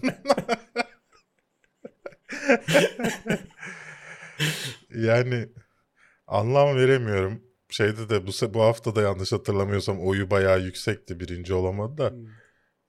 [4.94, 5.48] yani
[6.26, 7.42] anlam veremiyorum.
[7.72, 11.20] Şeyde de bu, bu hafta da yanlış hatırlamıyorsam oyu bayağı yüksekti.
[11.20, 12.12] Birinci olamadı da.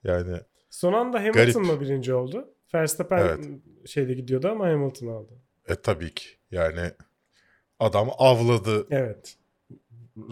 [0.04, 0.36] Yani
[0.70, 1.56] Son anda Hamilton Garip.
[1.56, 2.54] mı birinci oldu?
[2.74, 3.44] Verstappen Evet.
[3.86, 5.32] şeyde gidiyordu ama Hamilton aldı.
[5.68, 6.26] e tabii ki.
[6.50, 6.90] Yani
[7.80, 9.36] adam avladı Evet.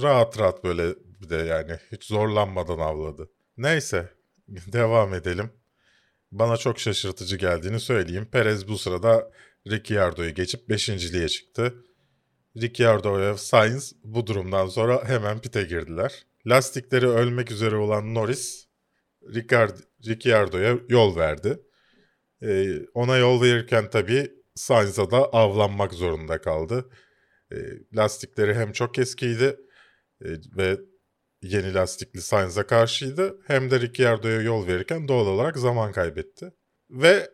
[0.02, 3.30] rahat rahat böyle bir de yani hiç zorlanmadan avladı.
[3.56, 4.08] Neyse
[4.48, 5.50] devam edelim.
[6.32, 8.28] Bana çok şaşırtıcı geldiğini söyleyeyim.
[8.32, 9.30] Perez bu sırada
[9.66, 11.74] Ricciardo'yu geçip 5.liğe çıktı.
[12.56, 16.26] Ricciardo ve Sainz bu durumdan sonra hemen pite girdiler.
[16.46, 18.66] Lastikleri ölmek üzere olan Norris
[19.22, 21.58] Ricciard- Ricciardo'ya yol verdi.
[22.42, 26.90] Ee, ona yol verirken tabii Sainz'a da avlanmak zorunda kaldı.
[27.52, 27.56] Ee,
[27.96, 29.56] lastikleri hem çok eskiydi
[30.24, 30.78] e, ve
[31.42, 33.40] yeni lastikli Sainz'a karşıydı.
[33.46, 36.52] Hem de Ricciardo'ya yol verirken doğal olarak zaman kaybetti.
[36.90, 37.30] Ve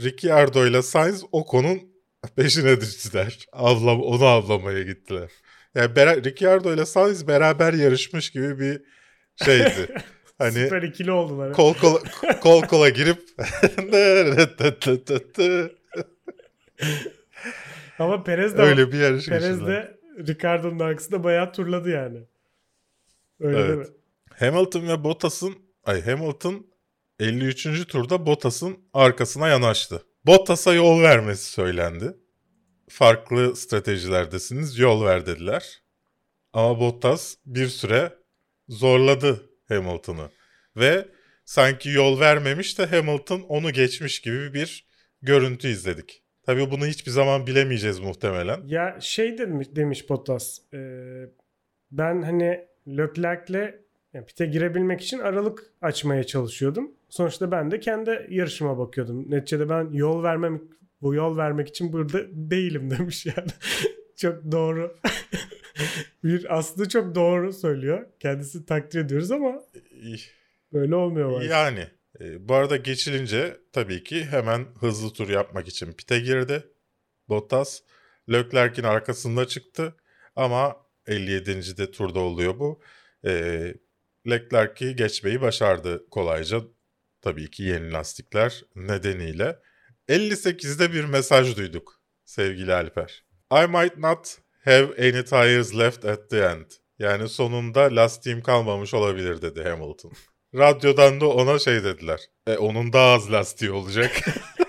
[0.00, 1.95] Ricciardo ile Sainz Ocon'un
[2.36, 3.46] peşine düştüler.
[3.52, 5.30] Avlam, onu avlamaya gittiler.
[5.74, 8.82] Yani bera- Ricciardo ile Sainz beraber yarışmış gibi bir
[9.44, 9.94] şeydi.
[10.38, 11.52] Hani Süper ikili oldular.
[11.52, 11.98] kol kola,
[12.40, 13.18] kol kola girip
[17.98, 22.18] Ama Perez de öyle bir yarış Perez de Ricardo'nun arkasında bayağı turladı yani.
[23.40, 23.68] Öyle Evet.
[23.68, 23.86] değil mi?
[24.38, 26.66] Hamilton ve Bottas'ın ay Hamilton
[27.20, 27.86] 53.
[27.86, 30.02] turda Bottas'ın arkasına yanaştı.
[30.26, 32.16] Bottas'a yol vermesi söylendi.
[32.88, 35.82] Farklı stratejilerdesiniz yol ver dediler.
[36.52, 38.12] Ama Bottas bir süre
[38.68, 40.30] zorladı Hamilton'ı.
[40.76, 41.08] Ve
[41.44, 44.86] sanki yol vermemiş de Hamilton onu geçmiş gibi bir
[45.22, 46.22] görüntü izledik.
[46.42, 48.60] Tabii bunu hiçbir zaman bilemeyeceğiz muhtemelen.
[48.66, 50.58] Ya şey demiş, demiş Bottas.
[50.74, 50.78] e,
[51.90, 53.74] ben hani Leclerc'le
[54.12, 56.95] yani pite girebilmek için aralık açmaya çalışıyordum.
[57.08, 59.30] Sonuçta ben de kendi yarışıma bakıyordum.
[59.30, 60.62] Neticede ben yol vermem
[61.02, 63.50] bu yol vermek için burada değilim demiş yani.
[64.16, 64.96] çok doğru.
[66.24, 68.06] bir aslında çok doğru söylüyor.
[68.20, 69.62] Kendisi takdir ediyoruz ama
[70.72, 71.50] böyle olmuyor maalesef.
[71.50, 71.86] Yani
[72.20, 76.62] e, bu arada geçilince tabii ki hemen hızlı tur yapmak için pite girdi.
[77.28, 77.80] Bottas
[78.32, 79.94] Leclerc'in arkasında çıktı
[80.36, 81.76] ama 57.
[81.76, 82.80] de turda oluyor bu.
[83.26, 83.74] E,
[84.30, 86.60] Leclerc'i geçmeyi başardı kolayca.
[87.26, 89.58] Tabii ki yeni lastikler nedeniyle.
[90.08, 93.24] 58'de bir mesaj duyduk sevgili Alper.
[93.52, 96.64] I might not have any tires left at the end.
[96.98, 100.12] Yani sonunda lastiğim kalmamış olabilir dedi Hamilton.
[100.54, 102.20] Radyodan da ona şey dediler.
[102.46, 104.12] E, onun daha az lastiği olacak.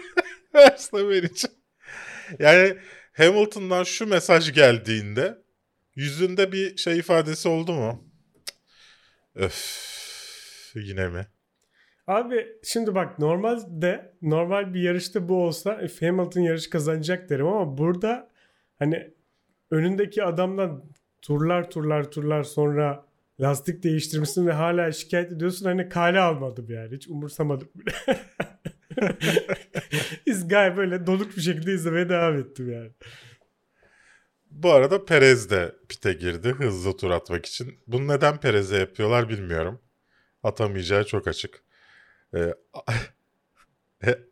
[0.56, 1.52] Verstappen için.
[2.40, 2.78] Yani
[3.14, 5.38] Hamilton'dan şu mesaj geldiğinde
[5.96, 8.12] yüzünde bir şey ifadesi oldu mu?
[9.36, 9.88] Öf.
[10.76, 11.28] Yine mi?
[12.08, 17.78] Abi şimdi bak normalde normal bir yarışta bu olsa "Üf, Hamilton yarış kazanacak derim ama
[17.78, 18.30] burada
[18.80, 19.14] hani
[19.72, 20.84] önündeki adamdan
[21.22, 23.06] turlar turlar turlar sonra
[23.40, 28.20] lastik değiştirmişsin ve hala şikayet ediyorsun hani kale almadım yani hiç umursamadım bile.
[30.28, 32.92] Biz gayet böyle donuk bir şekilde izlemeye devam ettim yani.
[34.52, 37.80] Bu arada Perez de pite girdi hızlı tur atmak için.
[37.88, 39.80] Bunu neden Perez'e yapıyorlar bilmiyorum.
[40.44, 41.64] Atamayacağı çok açık.
[42.34, 42.54] Ee,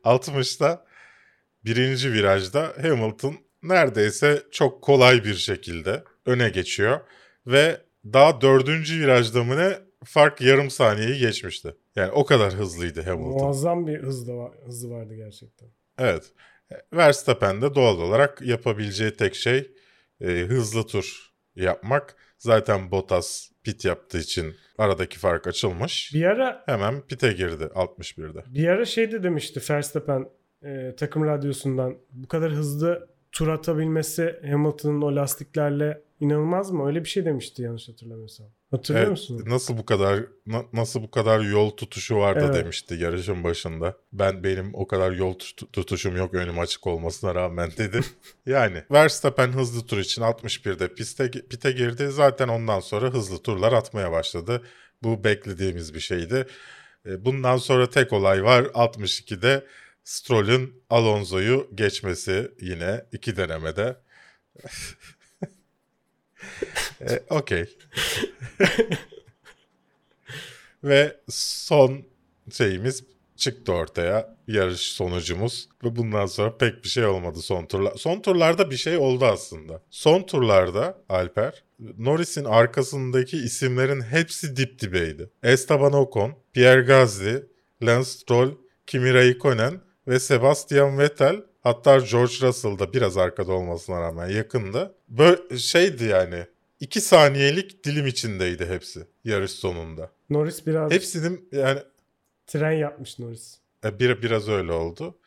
[0.04, 0.86] 60'ta
[1.66, 7.00] birinci virajda Hamilton neredeyse çok kolay bir şekilde öne geçiyor.
[7.48, 11.76] Ve daha dördüncü virajda mı ne fark yarım saniyeyi geçmişti.
[11.96, 13.44] Yani o kadar hızlıydı Hamilton.
[13.44, 15.70] Muazzam bir hızı, da var, hızı vardı gerçekten.
[15.98, 16.32] Evet.
[16.94, 19.72] Verstappen de doğal olarak yapabileceği tek şey
[20.22, 22.16] e, hızlı tur yapmak.
[22.38, 26.12] Zaten Bottas pit yaptığı için aradaki fark açılmış.
[26.14, 28.44] Bir ara Hemen pite girdi 61'de.
[28.54, 30.26] bir ara şey de demişti Verstappen
[30.64, 36.88] e, takım radyosundan bu kadar hızlı tur atabilmesi Hamilton'ın o lastiklerle inanılmaz mı?
[36.88, 38.48] Öyle bir şey demişti yanlış hatırlamıyorsam.
[38.72, 39.44] Hatırlıyor Evet, musun?
[39.48, 42.56] nasıl bu kadar na- nasıl bu kadar yol tutuşu vardı Evet.
[42.56, 43.98] demişti yarışın başında.
[44.14, 48.00] Ben benim o kadar yol tut- tutuşum yok önüm açık olmasına rağmen dedi.
[48.46, 52.08] yani Verstappen hızlı tur için 61'de piste pite girdi.
[52.12, 54.62] Zaten ondan sonra hızlı turlar atmaya başladı.
[55.04, 56.48] Bu beklediğimiz bir şeydi.
[57.06, 59.66] E, Bundan sonra tek olay var 62'de
[60.04, 63.96] Stroll'ün Alonso'yu geçmesi yine iki denemede.
[67.02, 67.78] e, Okey.
[70.84, 72.04] Ve son
[72.52, 73.04] şeyimiz
[73.36, 74.36] çıktı ortaya.
[74.48, 75.70] Yarış sonucumuz.
[75.84, 77.94] Ve bundan sonra pek bir şey olmadı son turlar.
[77.96, 79.82] Son turlarda bir şey oldu aslında.
[79.90, 81.64] Son turlarda Alper,
[81.98, 85.30] Norris'in arkasındaki isimlerin hepsi dip dibeydi.
[85.44, 87.44] Esteban Ocon, Pierre Gasly,
[87.84, 88.52] Lance Stroll,
[88.88, 94.96] Kimi Raikkonen ve Sebastian Vettel hatta George Russell da biraz arkada olmasına rağmen yakındı.
[95.10, 96.46] Böyle şeydi yani.
[96.80, 100.12] 2 saniyelik dilim içindeydi hepsi yarış sonunda.
[100.30, 101.80] Norris biraz Hepsinin yani
[102.48, 103.58] tren yapmış Norris.
[103.86, 105.18] e, bir, biraz öyle oldu.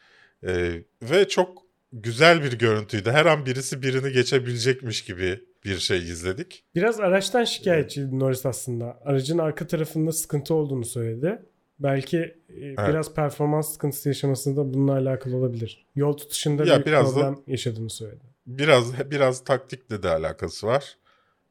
[0.46, 3.10] E, ve çok güzel bir görüntüydü.
[3.10, 6.64] Her an birisi birini geçebilecekmiş gibi bir şey izledik.
[6.74, 8.98] Biraz araçtan şikayetçiydi Norris aslında.
[9.04, 11.42] Aracın arka tarafında sıkıntı olduğunu söyledi.
[11.80, 12.18] Belki
[12.50, 15.86] e, biraz performans sıkıntısı yaşaması da bununla alakalı olabilir.
[15.96, 18.24] Yol tutuşunda Ya bir biraz da- problem yaşadığını söyledi.
[18.46, 20.96] Biraz biraz taktikle de alakası var.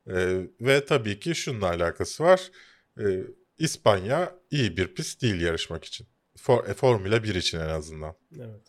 [0.07, 2.51] E, ve tabii ki şununla alakası var.
[2.99, 3.23] E,
[3.59, 6.07] İspanya iyi bir pist değil yarışmak için.
[6.37, 8.15] For, e, Formula 1 için en azından.
[8.35, 8.61] Evet.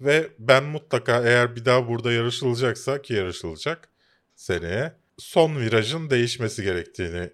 [0.00, 3.88] Ve ben mutlaka eğer bir daha burada yarışılacaksa ki yarışılacak
[4.36, 7.30] seneye son virajın değişmesi gerektiğini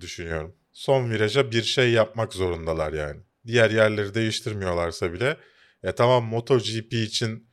[0.00, 0.54] düşünüyorum.
[0.78, 3.20] Son viraja bir şey yapmak zorundalar yani.
[3.46, 5.36] Diğer yerleri değiştirmiyorlarsa bile
[5.82, 7.48] e tamam MotoGP için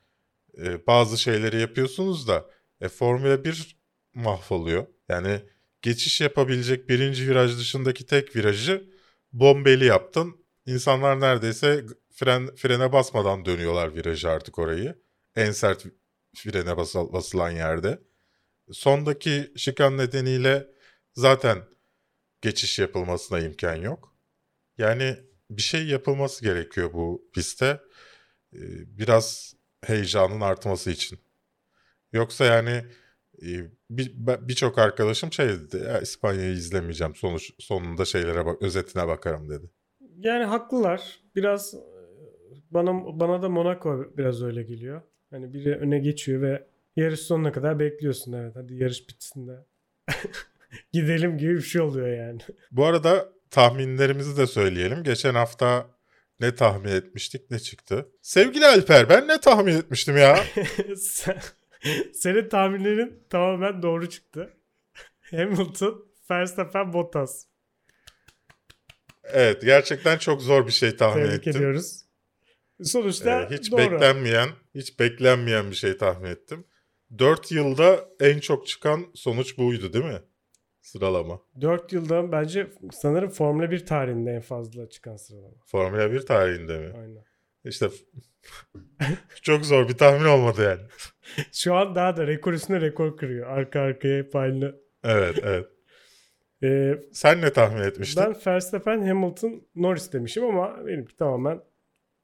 [0.57, 2.49] e, bazı şeyleri yapıyorsunuz da
[2.81, 3.77] e, Formula 1
[4.13, 4.87] mahvoluyor.
[5.09, 5.39] Yani
[5.81, 8.89] geçiş yapabilecek birinci viraj dışındaki tek virajı
[9.33, 10.45] bombeli yaptın.
[10.65, 14.95] İnsanlar neredeyse fren, frene basmadan dönüyorlar virajı artık orayı.
[15.35, 15.85] En sert
[16.35, 17.99] frene basıl- basılan yerde.
[18.71, 20.67] Sondaki şikan nedeniyle
[21.13, 21.74] zaten
[22.45, 24.15] geçiş yapılmasına imkan yok.
[24.77, 25.17] Yani
[25.49, 27.79] bir şey yapılması gerekiyor bu pistte.
[28.53, 28.59] Ee,
[28.99, 29.55] Biraz
[29.85, 31.19] heyecanın artması için.
[32.13, 32.85] Yoksa yani
[33.41, 33.47] e,
[33.89, 34.13] bir-
[34.47, 35.77] birçok arkadaşım şey dedi.
[35.77, 37.15] Ya İspanya'yı izlemeyeceğim.
[37.15, 39.69] Sonuç sonunda şeylere bak özetine bakarım dedi.
[40.17, 41.19] Yani haklılar.
[41.35, 41.79] Biraz e,
[42.71, 45.01] bana bana da Monaco biraz öyle geliyor.
[45.29, 48.55] Hani biri öne geçiyor ve yarış sonuna kadar bekliyorsun evet.
[48.55, 49.65] Hadi yarış bitsin de.
[50.93, 52.39] Gidelim gibi bir şey oluyor yani.
[52.71, 55.03] Bu arada tahminlerimizi de söyleyelim.
[55.03, 55.87] Geçen hafta
[56.39, 58.09] ne tahmin etmiştik ne çıktı?
[58.21, 60.43] Sevgili Alper ben ne tahmin etmiştim ya?
[60.97, 61.41] Sen-
[62.13, 64.53] Senin tahminlerin tamamen doğru çıktı.
[65.31, 67.45] Hamilton, Verstappen, Bottas.
[69.23, 71.55] evet gerçekten çok zor bir şey tahmin Tebrik ettim.
[71.55, 72.01] ediyoruz.
[72.83, 73.79] Sonuçta Ee, hiç doğru.
[73.79, 76.65] beklenmeyen, hiç beklenmeyen bir şey tahmin ettim.
[77.19, 80.21] 4 yılda en çok çıkan sonuç buydu değil mi?
[80.85, 81.39] Sıralama.
[81.61, 85.55] 4 yılda bence sanırım Formula 1 tarihinde en fazla çıkan sıralama.
[85.65, 86.93] Formula 1 tarihinde mi?
[86.97, 87.23] Aynen.
[87.63, 87.89] İşte
[89.41, 90.81] çok zor bir tahmin olmadı yani.
[91.51, 93.47] Şu an daha da rekor üstüne rekor kırıyor.
[93.47, 94.75] Arka arkaya hep aynı.
[95.03, 95.65] Evet evet.
[96.63, 98.23] Ee, Sen ne tahmin etmiştin?
[98.23, 101.61] ben Verstappen, Hamilton, Norris demişim ama benimki tamamen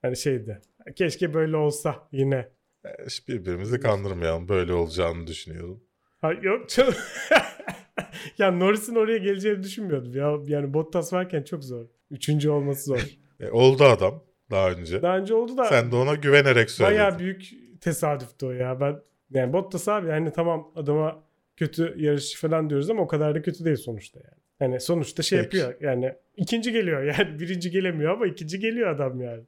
[0.01, 0.61] hani şeydi.
[0.95, 2.49] Keşke böyle olsa yine.
[2.85, 2.89] Ee,
[3.27, 4.47] Birbirimizi kandırmayalım.
[4.49, 5.83] Böyle olacağını düşünüyordum.
[6.21, 6.93] Ha, yok canım.
[8.37, 10.37] ya Norris'in oraya geleceğini düşünmüyordum ya.
[10.45, 11.85] Yani Bottas varken çok zor.
[12.11, 13.17] Üçüncü olması zor.
[13.39, 15.01] E, oldu adam daha önce.
[15.01, 16.97] Daha önce oldu da Sen de ona güvenerek söyledin.
[16.99, 17.49] bayağı büyük
[17.81, 18.79] tesadüftü o ya.
[18.79, 18.99] Ben
[19.31, 21.23] yani Bottas abi yani tamam adama
[21.57, 24.41] kötü yarışçı falan diyoruz ama o kadar da kötü değil sonuçta yani.
[24.59, 25.57] Yani sonuçta şey Peki.
[25.57, 29.43] yapıyor yani ikinci geliyor yani birinci gelemiyor ama ikinci geliyor adam yani.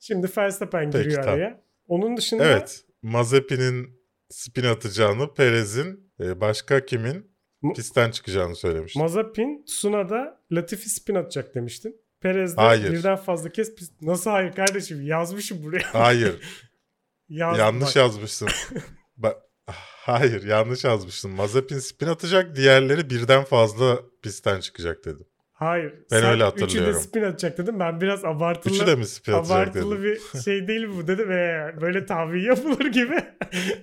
[0.00, 1.60] Şimdi Verstappen Peki, giriyor araya.
[1.88, 2.84] Onun dışında Evet.
[3.02, 3.98] Mazepin'in
[4.28, 7.27] spin atacağını, Perez'in e, başka kimin
[7.76, 8.98] pistten çıkacağını söylemişti.
[8.98, 11.96] Mazepin Tsuna'da Latifi spin atacak demiştin.
[12.20, 12.92] Perez de Hayır.
[12.92, 14.02] birden fazla kez pist...
[14.02, 15.82] Nasıl hayır kardeşim yazmışım buraya.
[15.92, 16.34] Hayır.
[17.28, 17.96] Yazdım yanlış bak.
[17.96, 18.48] yazmışsın.
[19.22, 19.38] Ba-
[20.04, 21.30] Hayır yanlış yazmışsın.
[21.30, 25.26] Mazepin spin atacak diğerleri birden fazla pistten çıkacak dedim.
[25.52, 25.94] Hayır.
[26.10, 27.00] Ben öyle Üçü de hatırlıyorum.
[27.00, 27.80] spin atacak dedim.
[27.80, 30.18] Ben biraz abartılı Üçü de mi spin atacak abartılı dedim.
[30.34, 31.30] bir şey değil bu dedim.
[31.32, 33.20] Ee, böyle tahmin yapılır gibi.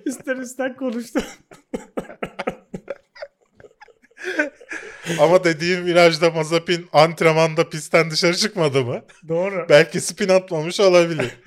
[0.06, 1.22] üstten üstten konuştum.
[5.20, 9.04] Ama dediğim virajda Mazepin antrenmanda pistten dışarı çıkmadı mı?
[9.28, 9.66] Doğru.
[9.68, 11.38] Belki spin atmamış olabilir.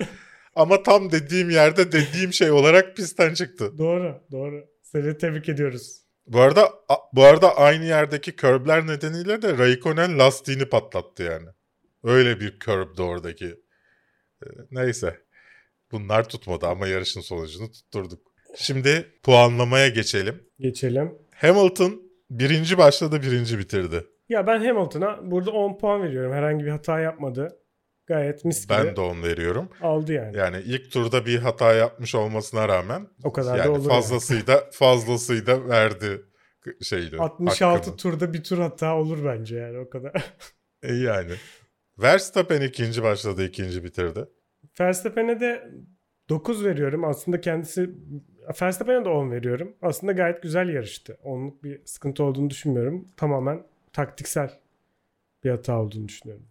[0.54, 3.78] Ama tam dediğim yerde dediğim şey olarak pistten çıktı.
[3.78, 4.22] Doğru.
[4.32, 4.64] Doğru.
[4.82, 6.00] Seni tebrik ediyoruz.
[6.26, 6.70] Bu arada
[7.12, 11.48] bu arada aynı yerdeki curb'ler nedeniyle de Raikkonen lastiğini patlattı yani.
[12.04, 13.46] Öyle bir curb'dı oradaki.
[14.42, 15.20] Ee, Neyse.
[15.92, 18.32] Bunlar tutmadı ama yarışın sonucunu tutturduk.
[18.56, 20.42] Şimdi puanlamaya geçelim.
[20.58, 21.12] Geçelim.
[21.34, 24.06] Hamilton birinci başladı birinci bitirdi.
[24.28, 26.32] Ya ben Hamilton'a burada 10 puan veriyorum.
[26.32, 27.56] Herhangi bir hata yapmadı.
[28.06, 29.68] Gayet mis gibi Ben de on veriyorum.
[29.82, 30.36] aldı yani.
[30.36, 34.64] Yani ilk turda bir hata yapmış olmasına rağmen O kadar da yani olur fazlasıyla da
[34.72, 36.22] fazlasıyla da verdi
[36.82, 37.14] şeydi.
[37.14, 37.22] yani.
[37.24, 37.96] 66 hakkını.
[37.96, 40.12] turda bir tur hata olur bence yani o kadar.
[40.82, 41.32] E yani.
[41.98, 44.24] Verstappen ikinci başladı, ikinci bitirdi.
[44.80, 45.70] Verstappen'e de
[46.28, 47.04] 9 veriyorum.
[47.04, 47.90] Aslında kendisi
[48.62, 49.76] Verstappen'e de 10 veriyorum.
[49.82, 51.18] Aslında gayet güzel yarıştı.
[51.24, 53.08] Onluk bir sıkıntı olduğunu düşünmüyorum.
[53.16, 54.50] Tamamen taktiksel
[55.44, 56.46] bir hata olduğunu düşünüyorum.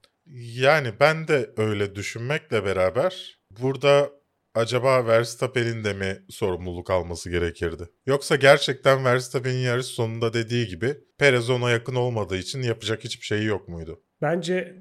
[0.56, 4.10] Yani ben de öyle düşünmekle beraber burada
[4.56, 7.90] acaba Verstappen'in de mi sorumluluk alması gerekirdi?
[8.06, 13.46] Yoksa gerçekten Verstappen'in yarış sonunda dediği gibi Perez ona yakın olmadığı için yapacak hiçbir şeyi
[13.46, 14.02] yok muydu?
[14.22, 14.76] Bence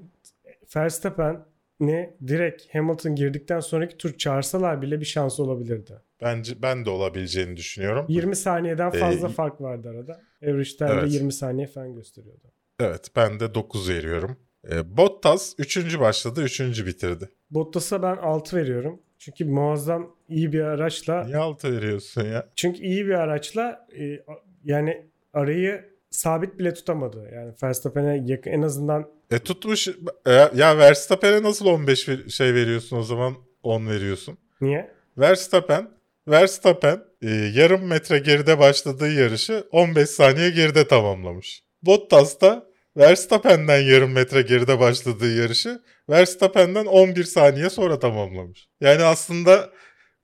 [0.77, 6.01] Verstappen'i direkt Hamilton girdikten sonraki tur çağırsalar bile bir şansı olabilirdi.
[6.23, 8.07] Bence ben de olabileceğini düşünüyorum.
[8.09, 10.21] 20 saniyeden fazla Ee, fark vardı arada.
[10.43, 11.13] Average'den de Evet.
[11.13, 12.53] 20 saniye falan gösteriyordu.
[12.81, 14.37] Evet ben de 9 veriyorum.
[14.73, 16.01] E, Bottas 3.
[16.01, 16.61] başladı 3.
[16.87, 17.29] bitirdi.
[17.51, 19.03] Bottas'a ben 6 veriyorum.
[19.19, 22.49] Çünkü muazzam iyi bir araçla Niye 6 veriyorsun ya?
[22.57, 24.21] çünkü iyi bir araçla e,
[24.65, 27.31] yani arayı sabit bile tutamadı.
[27.35, 29.89] Yani Verstappen'e yakın en azından E tutmuş
[30.27, 34.39] e, ya Verstappen'e nasıl 15 ver- şey veriyorsun o zaman 10 veriyorsun.
[34.61, 34.91] niye?
[35.19, 35.89] Verstappen
[36.29, 41.63] Verstappen e, yarım metre geride başladığı yarışı 15 saniye geride tamamlamış.
[41.83, 48.69] Bottas da Verstappen'den yarım metre geride başladığı yarışı Verstappen'den 11 saniye sonra tamamlamış.
[48.81, 49.71] Yani aslında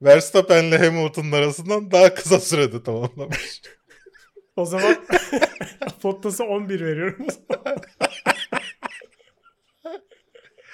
[0.01, 3.61] Verstappen'le Hamilton'ın arasından daha kısa sürede tamamlamış.
[4.55, 4.95] O zaman
[6.03, 7.27] Bottas'a 11 veriyorum.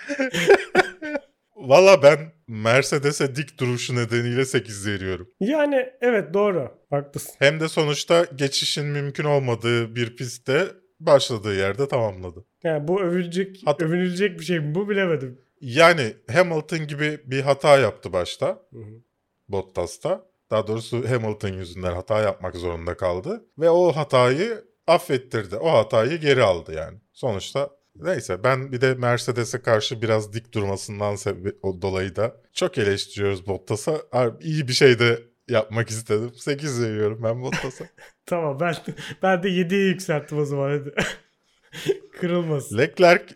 [1.70, 5.28] Valla ben Mercedes'e dik duruşu nedeniyle 8 veriyorum.
[5.40, 6.72] yani evet doğru.
[6.90, 7.34] Haklısın.
[7.40, 10.68] Hem de sonuçta geçişin mümkün olmadığı bir pistte
[11.00, 12.46] başladığı yerde tamamladı.
[12.64, 14.76] Yani bu övülecek, Hat- övünülecek bir şey mi?
[14.76, 15.42] Bu bilemedim.
[15.62, 19.02] Yani Hamilton gibi bir hata yaptı başta Hı hı.
[19.50, 20.26] Bottas'ta.
[20.52, 23.46] Daha doğrusu Hamilton yüzünden hata yapmak zorunda kaldı.
[23.60, 25.56] Ve o hatayı affettirdi.
[25.56, 26.98] O hatayı geri aldı yani.
[27.14, 33.48] Sonuçta neyse ben bir de Mercedes'e karşı biraz dik durmasından sebe- dolayı da çok eleştiriyoruz
[33.48, 34.02] Bottas'a.
[34.12, 36.32] Abi iyi bir şey de yapmak istedim.
[36.36, 37.86] 8 veriyorum ben Bottas'a.
[38.26, 38.76] Tamam ben
[39.24, 40.94] ben de 7'ye yükselttim o zaman hadi.
[42.20, 42.78] Kırılmasın.
[42.78, 43.36] Leclerc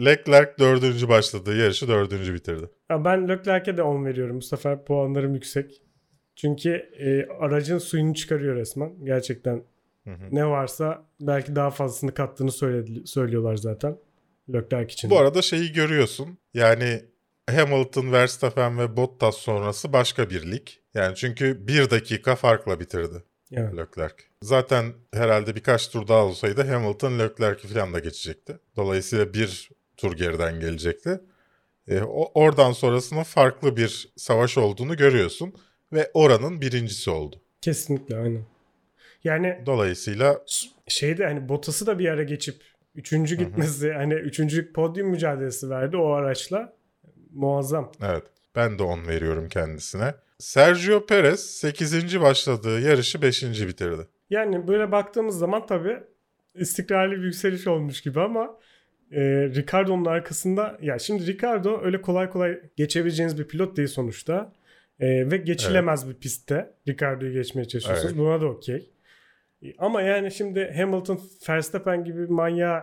[0.00, 2.70] Leclerc dördüncü başladığı yarışı dördüncü bitirdi.
[2.90, 4.36] Ya ben Leclerc'e de 10 veriyorum.
[4.36, 5.82] Bu sefer puanlarım yüksek.
[6.36, 9.04] Çünkü e, aracın suyunu çıkarıyor resmen.
[9.04, 9.64] Gerçekten
[10.04, 10.28] Hı hı.
[10.30, 13.96] ne varsa belki daha fazlasını kattığını söyledi, söylüyorlar zaten.
[14.52, 15.10] Leclerc için.
[15.10, 16.38] Bu arada şeyi görüyorsun.
[16.54, 17.04] Yani
[17.50, 20.68] Hamilton, Verstappen ve Bottas sonrası başka bir lig.
[20.94, 23.76] Yani çünkü bir dakika farkla bitirdi Yani.
[23.76, 24.14] Leclerc.
[24.42, 28.58] Zaten herhalde birkaç tur daha olsaydı Hamilton Leclerc'i falan da geçecekti.
[28.76, 31.20] Dolayısıyla bir tur geriden gelecekti.
[31.88, 35.54] E, o, oradan sonrasının farklı bir savaş olduğunu görüyorsun.
[35.92, 37.36] Ve oranın birincisi oldu.
[37.60, 38.53] Kesinlikle aynen.
[39.24, 40.40] Yani Dolayısıyla
[40.88, 42.56] şeyde hani Bottas'ı da bir ara geçip
[42.94, 46.72] üçüncü gitmesi hani üçüncü podyum mücadelesi verdi o araçla.
[47.32, 47.92] Muazzam.
[48.02, 48.22] Evet.
[48.56, 50.14] Ben de 10 veriyorum kendisine.
[50.38, 52.20] Sergio Perez 8.
[52.20, 53.42] başladığı yarışı 5.
[53.42, 54.06] bitirdi.
[54.30, 55.98] Yani böyle baktığımız zaman tabii
[56.54, 58.58] istikrarlı bir yükseliş olmuş gibi ama
[59.12, 59.20] e,
[59.54, 64.52] Ricardo'nun arkasında ya şimdi Ricardo öyle kolay kolay geçebileceğiniz bir pilot değil sonuçta.
[65.00, 68.12] E, ve geçilemez bir pistte Ricardo'yu geçmeye çalışıyorsunuz.
[68.12, 68.18] Evet.
[68.18, 68.90] Buna da okey.
[69.64, 72.82] E, Ama yani şimdi Hamilton, Verstappen gibi bir manyağı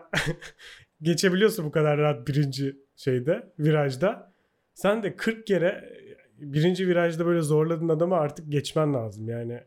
[1.01, 4.33] geçebiliyorsa bu kadar rahat birinci şeyde, virajda.
[4.73, 5.89] sen de 40 kere
[6.37, 9.29] birinci virajda böyle zorladığın adamı artık geçmen lazım.
[9.29, 9.59] Yani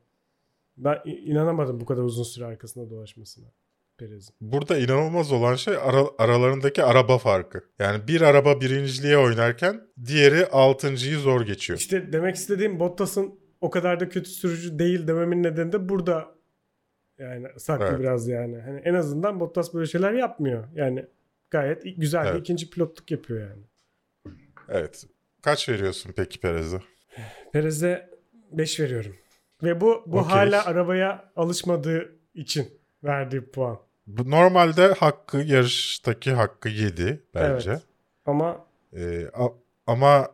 [0.76, 3.46] ben inanamadım bu kadar uzun süre arkasında dolaşmasına
[3.98, 4.34] Perez'in.
[4.40, 7.64] Burada inanılmaz olan şey ara- aralarındaki araba farkı.
[7.78, 11.78] Yani bir araba birinciliğe oynarken diğeri altıncıyı zor geçiyor.
[11.78, 16.33] İşte demek istediğim Bottas'ın o kadar da kötü sürücü değil dememin nedeni de burada
[17.18, 18.00] yani saklı Evet.
[18.00, 18.60] biraz yani.
[18.60, 20.64] Hani en azından Bottas böyle şeyler yapmıyor.
[20.74, 21.06] Yani
[21.50, 22.40] gayet güzel Evet.
[22.40, 23.62] ikinci pilotluk yapıyor yani.
[24.68, 25.06] Evet.
[25.42, 26.80] Kaç veriyorsun peki Perez'e?
[27.52, 28.10] Perez'e
[28.52, 29.16] 5 veriyorum.
[29.62, 30.30] Ve bu bu Okey.
[30.30, 32.68] hala arabaya alışmadığı için
[33.04, 33.78] verdiği puan.
[34.06, 37.70] Bu normalde hakkı yarıştaki hakkı 7 bence.
[37.70, 37.82] Evet.
[38.26, 39.52] Ama Ee, a-
[39.86, 40.30] ama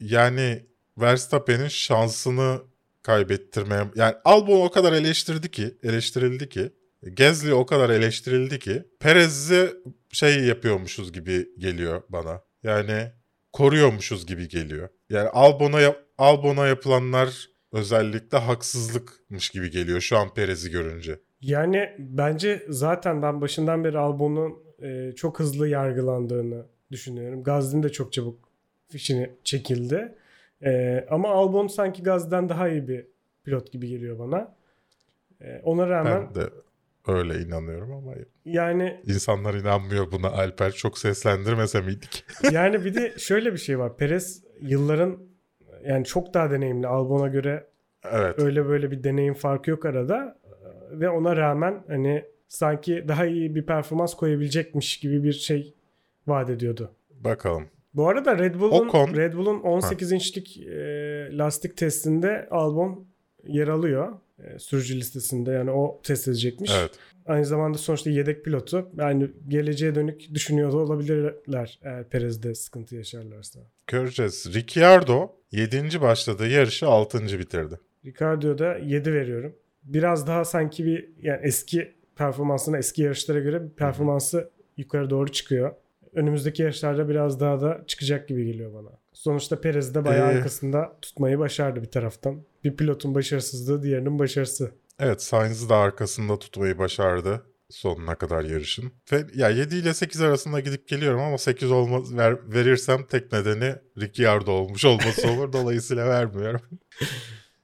[0.00, 0.66] yani
[0.98, 2.60] Verstappen'in şansını
[3.02, 6.72] kaybettirmeye yani Albon o kadar eleştirdi ki eleştirildi ki
[7.14, 9.70] Gezli o kadar eleştirildi ki Perez'i
[10.12, 12.40] şey yapıyormuşuz gibi geliyor bana.
[12.62, 13.12] Yani
[13.52, 14.88] koruyormuşuz gibi geliyor.
[15.10, 21.18] Yani Albon'a Albon'a yapılanlar özellikle haksızlıkmış gibi geliyor şu an Perez'i görünce.
[21.40, 27.42] yani bence zaten ben başından beri Albon'un e, çok hızlı yargılandığını düşünüyorum.
[27.42, 28.48] Gazli'nin de çok çabuk
[28.88, 30.14] fişini çekildi.
[30.64, 33.06] E, ama Albon sanki Gazli'den daha iyi bir
[33.44, 34.54] pilot gibi geliyor bana.
[35.40, 36.50] E, ona rağmen Ben de
[37.06, 38.12] öyle inanıyorum ama
[38.44, 40.28] yani insanlar inanmıyor buna.
[40.30, 42.24] Alper çok seslendirmese miydik?
[42.52, 43.96] yani bir de şöyle bir şey var.
[43.96, 45.18] Perez yılların
[45.86, 47.66] yani çok daha deneyimli Albon'a göre
[48.12, 48.38] Evet.
[48.38, 50.38] öyle böyle bir deneyim farkı yok arada
[50.90, 55.74] ve ona rağmen hani sanki daha iyi bir performans koyabilecekmiş gibi bir şey
[56.26, 56.92] vaat ediyordu.
[57.10, 57.68] Bakalım.
[57.94, 60.74] Bu arada Red Bull'un Ocon- Red Bull'un 18 inçlik e,
[61.38, 63.06] lastik testinde Albon
[63.46, 64.12] yer alıyor.
[64.44, 66.70] E, sürücü listesinde yani o test edecekmiş.
[66.80, 66.90] Evet.
[67.26, 68.90] Aynı zamanda sonuçta yedek pilotu.
[68.98, 73.60] Yani geleceğe dönük düşünüyor da olabilirler eğer Perez'de sıkıntı yaşarlarsa.
[73.86, 74.54] Göreceğiz.
[74.54, 76.00] Ricciardo 7.
[76.00, 77.38] başladığı yarışı 6.
[77.38, 77.78] bitirdi.
[78.04, 79.54] Ricardo'ya da 7 veriyorum.
[79.82, 85.74] Biraz daha sanki bir yani eski performansına eski yarışlara göre performansı yukarı doğru çıkıyor.
[86.14, 88.90] Önümüzdeki yarışlarda biraz daha da çıkacak gibi geliyor bana.
[89.12, 92.42] Sonuçta Perez de bayağı Ee, arkasında tutmayı başardı bir taraftan.
[92.64, 94.70] Bir pilotun başarısızlığı diğerinin başarısı.
[94.98, 97.42] Evet Sainz'ı da arkasında tutmayı başardı
[97.72, 98.92] sonuna kadar yarışın.
[99.12, 103.74] Ve ya 7 ile 8 arasında gidip geliyorum ama 8 olmaz ver, verirsem tek nedeni
[104.00, 105.52] Ricciardo olmuş olması olur.
[105.52, 106.60] Dolayısıyla vermiyorum.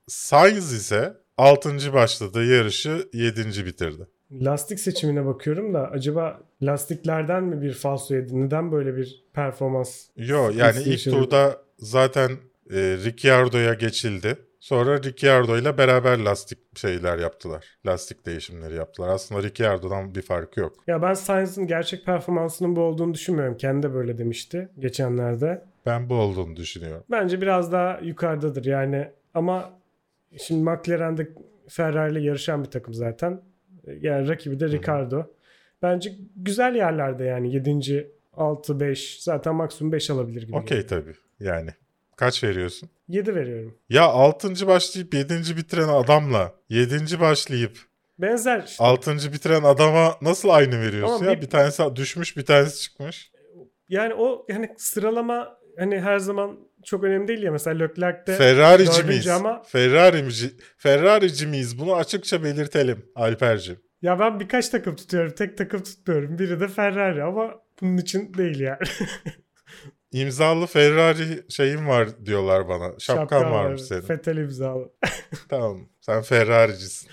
[0.06, 1.92] Sainz ise 6.
[1.92, 3.66] başladığı yarışı 7.
[3.66, 4.06] bitirdi.
[4.32, 8.40] Lastik seçimine bakıyorum da acaba lastiklerden mi bir falso yedi?
[8.40, 10.06] Neden böyle bir performans?
[10.16, 11.14] Yo yani ilk yaşadı.
[11.14, 12.30] turda zaten
[12.70, 14.36] e, Ricciardo'ya geçildi.
[14.60, 17.78] Sonra Ricciardo ile beraber lastik şeyler yaptılar.
[17.86, 19.08] Lastik değişimleri yaptılar.
[19.08, 20.72] Aslında Ricciardo'dan bir farkı yok.
[20.86, 23.56] Ya ben Sainz'ın gerçek performansının bu olduğunu düşünmüyorum.
[23.56, 25.64] Kendi de böyle demişti geçenlerde.
[25.86, 27.04] Ben bu olduğunu düşünüyorum.
[27.10, 29.70] Bence biraz daha yukarıdadır yani ama
[30.38, 31.28] şimdi McLaren'de
[31.68, 33.40] Ferrari ile yarışan bir takım zaten.
[34.00, 35.24] Yani rakibi de Ricardo.
[35.82, 38.10] Bence güzel yerlerde yani 7.
[38.32, 40.56] 6 5 zaten maksimum 5 alabilir gibi.
[40.56, 41.14] Okey tabii.
[41.40, 41.70] Yani
[42.16, 42.88] kaç veriyorsun?
[43.08, 43.78] 7 veriyorum.
[43.88, 44.66] Ya 6.
[44.66, 45.56] başlayıp 7.
[45.56, 47.20] bitiren adamla 7.
[47.20, 47.78] başlayıp
[48.18, 48.84] Benzer işte.
[48.84, 49.32] 6.
[49.32, 51.36] bitiren adama nasıl aynı veriyorsun Ama ya?
[51.36, 53.32] bir- Bir tanesi düşmüş, bir tanesi çıkmış.
[53.88, 56.58] Yani o yani sıralama hani her zaman
[56.88, 59.28] çok önemli değil ya mesela Leclerc'te Ferrari'ci miyiz?
[59.28, 61.78] ama- Ferrari'ci, Ferrari'ci miyiz?
[61.78, 63.78] Bunu açıkça belirtelim Alper'cim.
[64.02, 65.34] ya ben birkaç takım tutuyorum.
[65.34, 66.38] Tek takım tutmuyorum.
[66.38, 68.78] Biri de Ferrari ama bunun için değil yani.
[70.12, 72.98] İmzalı Ferrari şeyim var diyorlar bana.
[72.98, 74.00] Şapkan varmış senin.
[74.00, 74.92] Fettel imzalı.
[75.48, 75.88] Tamam.
[76.00, 77.10] Sen Ferrari'cisin.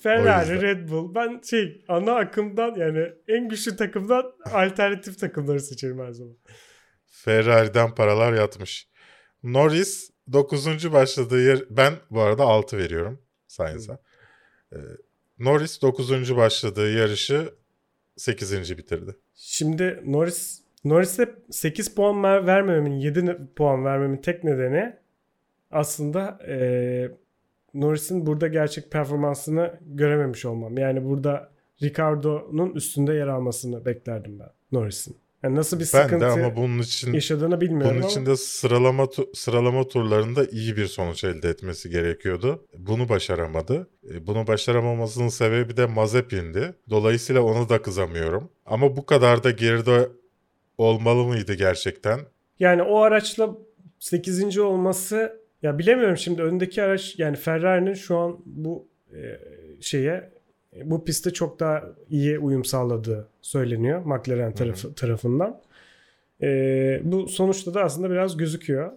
[0.00, 0.62] Ferrari.
[0.62, 1.14] Red Bull.
[1.14, 6.36] Ben şey ana akımdan yani en güçlü takımdan alternatif takımları seçerim her zaman.
[7.06, 8.88] Ferrari'den paralar yatmış.
[9.52, 10.92] Norris 9.
[10.92, 11.64] başladığı yer...
[11.70, 13.98] Ben bu arada 6 veriyorum Sainz'a.
[14.72, 14.76] Ee,
[15.38, 16.36] Norris 9.
[16.36, 17.54] başladığı yarışı
[18.16, 18.78] 8.
[18.78, 19.16] bitirdi.
[19.34, 24.96] Şimdi Norris Norris'e 8 puan ver, vermememin 7 ne- puan vermemin tek nedeni
[25.70, 27.10] aslında eee
[27.74, 30.78] Norris'in burada gerçek performansını görememiş olmam.
[30.78, 31.50] Yani burada
[31.82, 35.16] Ricardo'nun üstünde yer almasını beklerdim ben Norris'in.
[35.42, 38.36] Yani nasıl bir Ben sıkıntı de ama bunun için yaşadığını bilmiyorum bunun ama için de
[38.36, 42.66] sıralama sıralama turlarında iyi bir sonuç elde etmesi gerekiyordu.
[42.78, 43.88] Bunu başaramadı.
[44.14, 46.74] E, Bunu başaramamasının sebebi de Mazepin'di.
[46.90, 48.50] Dolayısıyla onu da kızamıyorum.
[48.66, 50.08] Ama bu kadar da geride
[50.78, 52.20] olmalı mıydı gerçekten?
[52.58, 53.54] Yani o araçla
[54.00, 54.58] 8.
[54.58, 59.20] olması ya bilemiyorum şimdi öndeki araç yani Ferrari'nin şu an bu e,
[59.80, 60.30] şeye
[60.84, 65.60] bu piste çok daha iyi uyum sağladığı söyleniyor McLaren tarafı, tarafından.
[66.42, 68.92] Ee, bu sonuçta da aslında biraz gözüküyor.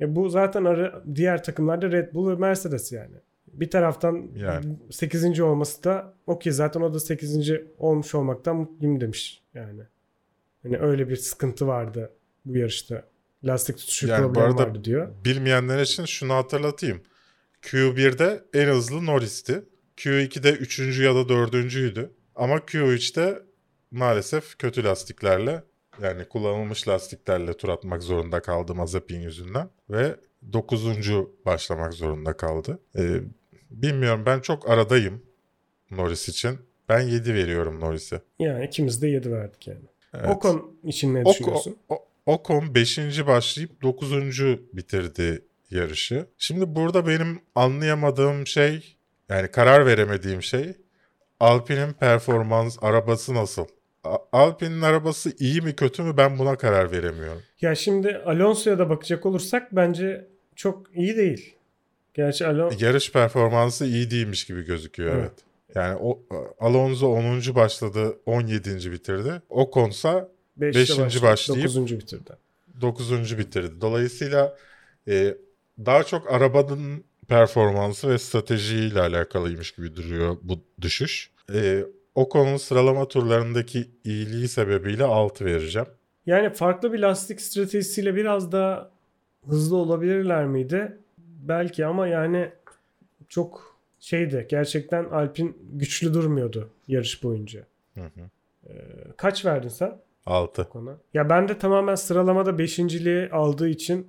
[0.00, 3.16] E bu zaten ara, diğer takımlarda Red Bull ve Mercedes yani.
[3.52, 4.76] Bir taraftan Yani.
[4.90, 5.40] 8.
[5.40, 7.52] olması da okey zaten o da 8.
[7.78, 9.82] olmuş olmaktan mutluyum demiş yani.
[10.62, 12.10] Hani öyle bir sıkıntı vardı
[12.44, 13.02] bu yarışta.
[13.44, 15.08] Lastik tutuşu Yani problemi vardı diyor.
[15.24, 17.02] Bilmeyenler için şunu hatırlatayım.
[17.62, 19.64] Q1'de en hızlı Norris'ti.
[19.96, 20.78] Q2'de 3.
[21.00, 22.10] ya da 4.'üydü.
[22.34, 23.42] Ama Q3'te
[23.90, 25.62] maalesef kötü lastiklerle
[26.02, 29.68] yani kullanılmış lastiklerle tur atmak zorunda kaldı Mazepin yüzünden.
[29.90, 30.16] Ve
[30.52, 30.86] 9.
[31.46, 32.78] başlamak zorunda kaldı.
[32.98, 33.20] Ee,
[33.70, 35.22] bilmiyorum ben çok aradayım
[35.90, 36.58] Norris için.
[36.88, 38.20] Ben 7 veriyorum Norris'e.
[38.38, 39.84] Yani ikimiz de 7 verdik yani.
[40.14, 40.28] Evet.
[40.36, 41.76] Ocon için ne Oko- düşünüyorsun?
[41.88, 42.98] O- Ocon 5.
[43.26, 44.12] başlayıp 9.
[44.72, 46.26] bitirdi yarışı.
[46.38, 48.93] Şimdi burada benim anlayamadığım şey
[49.28, 50.72] yani karar veremediğim şey
[51.40, 53.66] Alpine'in performans arabası nasıl?
[54.32, 57.42] Alpine'in arabası iyi mi kötü mü ben buna karar veremiyorum.
[57.60, 61.56] Ya şimdi Alonso'ya da bakacak olursak bence çok iyi değil.
[62.14, 65.22] Gerçi Alonso Yarış performansı iyi değilmiş gibi gözüküyor evet.
[65.24, 65.76] Evet.
[65.76, 66.22] Yani o
[66.60, 67.54] Alonso 10.
[67.54, 68.92] başladı 17.
[68.92, 69.42] bitirdi.
[69.48, 70.28] Ocon'sa
[70.60, 71.98] 5'te beşinci başlayıp- 9.
[71.98, 72.30] bitirdi.
[72.80, 73.38] 9.
[73.38, 73.80] bitirdi.
[73.80, 74.56] Dolayısıyla
[75.08, 75.34] e,
[75.78, 81.30] daha çok arabanın performansı ve stratejiyle alakalıymış gibi duruyor bu düşüş.
[81.54, 85.88] E, Ocon'un sıralama turlarındaki iyiliği sebebiyle 6 vereceğim.
[86.26, 88.90] Yani farklı bir lastik stratejisiyle biraz daha
[89.48, 90.98] hızlı olabilirler miydi?
[91.18, 92.50] Belki ama yani
[93.28, 94.46] çok şeydi.
[94.50, 97.66] Gerçekten Alpin güçlü durmuyordu yarış boyunca.
[97.94, 98.28] Hı hı.
[99.16, 100.68] Kaç verdin sen 6.
[100.74, 100.96] ona?
[101.14, 104.06] Ya ben de tamamen sıralamada 5.liği aldığı için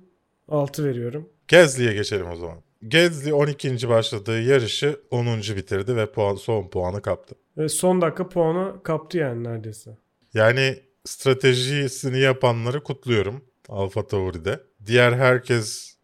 [0.48, 1.28] 6 veriyorum.
[1.48, 2.58] Gezli'ye geçelim o zaman.
[2.88, 3.88] Gezli 12.
[3.88, 5.26] başladığı yarışı 10.
[5.38, 7.34] bitirdi ve puan, son puanı kaptı.
[7.58, 9.90] Ve son dakika puanı kaptı yani neredeyse.
[10.34, 14.60] Yani stratejisini yapanları kutluyorum Alfa Tauri'de.
[14.86, 15.96] Diğer herkes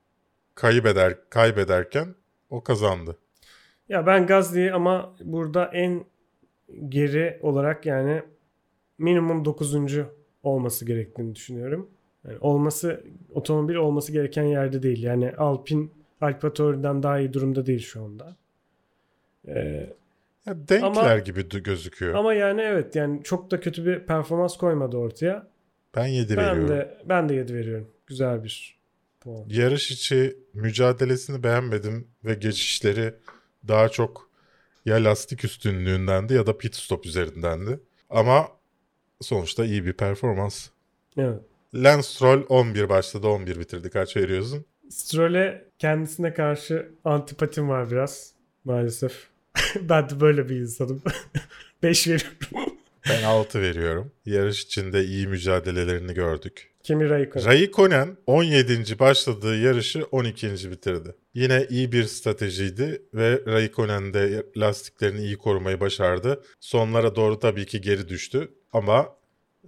[0.55, 2.15] kaybeder kaybederken
[2.51, 3.17] o kazandı.
[3.89, 6.05] Ya ben Gazli'yi ama burada en
[6.89, 8.23] geri olarak yani
[8.99, 9.77] minimum 9.
[10.43, 11.91] olması gerektiğini düşünüyorum.
[12.25, 13.05] Yani olması
[13.35, 15.03] otomobil olması gereken yerde değil.
[15.03, 15.89] Yani Alpine
[16.23, 18.37] Alfa Tauri'den daha iyi durumda değil şu anda.
[19.49, 19.93] Ee,
[20.47, 22.15] Ya denkler Ama- gibi gözüküyor.
[22.15, 25.47] ama yani evet yani çok da kötü bir performans koymadı ortaya.
[25.97, 26.69] ben 7 Ben veriyorum.
[26.69, 27.91] de ben de 7 veriyorum.
[28.07, 28.79] Güzel bir
[29.21, 29.45] puan.
[29.49, 33.15] Yarış içi mücadelesini beğenmedim ve geçişleri
[33.69, 34.31] daha çok
[34.87, 37.81] ya lastik üstünlüğündendi ya da pit stop üzerindendi.
[38.11, 38.49] Ama
[39.21, 40.69] sonuçta iyi bir performans.
[41.17, 41.41] Evet.
[41.75, 43.91] Lance Stroll 11 başladı 11 bitirdi.
[43.91, 44.65] Kaç veriyorsun?
[44.93, 48.33] Stroll'e kendisine karşı antipatim var biraz
[48.65, 49.13] maalesef.
[49.81, 51.03] ben de böyle bir insanım.
[51.83, 52.37] 5 veriyorum.
[53.09, 54.13] Ben 6 veriyorum.
[54.27, 56.73] Yarış içinde iyi mücadelelerini gördük.
[56.83, 57.47] Kimi Raikkonen.
[57.47, 58.99] Raikkonen 17.
[58.99, 60.71] başladığı yarışı 12.
[60.71, 61.15] bitirdi.
[61.35, 66.43] Yine iyi bir stratejiydi ve Raikkonen de lastiklerini iyi korumayı başardı.
[66.61, 69.17] Sonlara doğru tabii ki geri düştü ama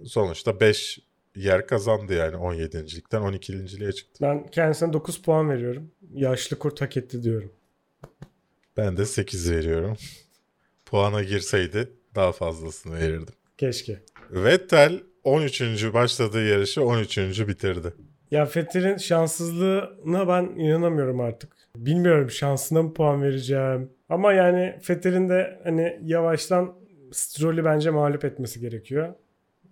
[0.05, 0.99] sonuçta 5
[1.35, 4.19] yer kazandı yani 17.likten 12.liğe çıktı.
[4.21, 5.91] Ben kendisine 9 puan veriyorum.
[6.13, 7.51] Yaşlı kurt hak etti diyorum.
[8.77, 9.97] Ben de 8 veriyorum.
[10.85, 13.33] Puana girseydi daha fazlasını verirdim.
[13.57, 13.99] Keşke.
[14.31, 15.61] Vettel 13.
[15.93, 17.17] başladığı yarışı 13.
[17.47, 17.93] bitirdi.
[18.31, 21.53] Ya Fettel'in şanssızlığına ben inanamıyorum artık.
[21.75, 23.89] Bilmiyorum şansına mı puan vereceğim.
[24.09, 26.73] Ama yani Fettel'in de hani yavaştan
[27.11, 29.13] Stroll'ü bence mağlup etmesi gerekiyor.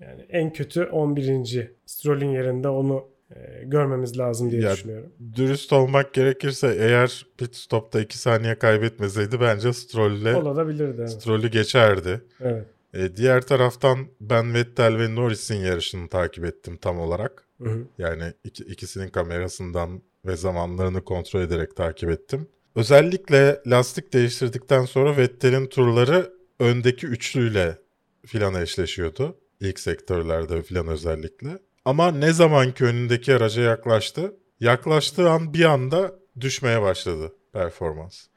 [0.01, 1.71] Yani en kötü 11.
[1.85, 5.09] Stroll'ün yerinde onu e, görmemiz lazım diye Ya- düşünüyorum.
[5.35, 10.95] Dürüst olmak gerekirse eğer pit stopta 2 saniye kaybetmeseydi bence Stroll'le Olabilirdi.
[10.99, 11.11] Evet.
[11.11, 12.21] Stroll'ü geçerdi.
[12.41, 12.65] evet.
[12.93, 17.47] E, diğer taraftan ben Vettel ve Norris'in yarışını takip ettim tam olarak.
[17.63, 17.83] Hı hı.
[17.97, 22.47] Yani iki- ikisinin kamerasından ve zamanlarını kontrol ederek takip ettim.
[22.75, 27.77] Özellikle lastik değiştirdikten sonra Vettel'in turları öndeki üçlüyle
[28.25, 29.37] filan eşleşiyordu.
[29.63, 31.59] İlk sektörlerde filan özellikle.
[31.85, 38.27] Ama ne zaman ki önündeki araca yaklaştı, yaklaştığı an bir anda düşmeye başladı performans.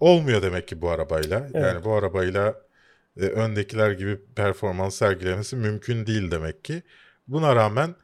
[0.00, 1.48] Olmuyor demek ki bu arabayla.
[1.54, 1.54] Evet.
[1.54, 2.62] Yani bu arabayla
[3.16, 6.82] e, öndekiler gibi performans sergilemesi mümkün değil demek ki.
[7.28, 7.94] Buna rağmen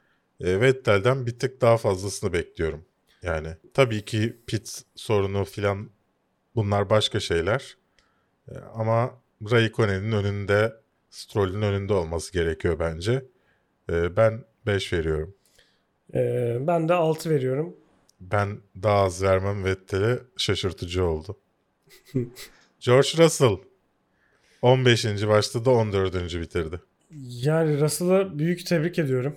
[0.41, 2.85] e, Vettel'den bir tık daha fazlasını bekliyorum.
[3.23, 5.91] Yani tabii ki pit sorunu filan
[6.55, 7.77] bunlar başka şeyler.
[8.49, 9.11] E, ama
[9.51, 10.84] Raikkonen'in önünde,
[11.15, 13.25] Stroll'ün önünde olması gerekiyor bence.
[13.91, 15.35] E, ben 5 veriyorum.
[16.15, 17.77] Ee, ben de 6 veriyorum.
[18.21, 21.37] Ben daha az vermem Vettel'e şaşırtıcı oldu.
[22.81, 23.57] George Russell
[24.63, 25.05] 15.
[25.05, 26.15] başladı 14.
[26.15, 26.81] bitirdi.
[27.27, 29.37] Yani Russell'ı büyük tebrik ediyorum.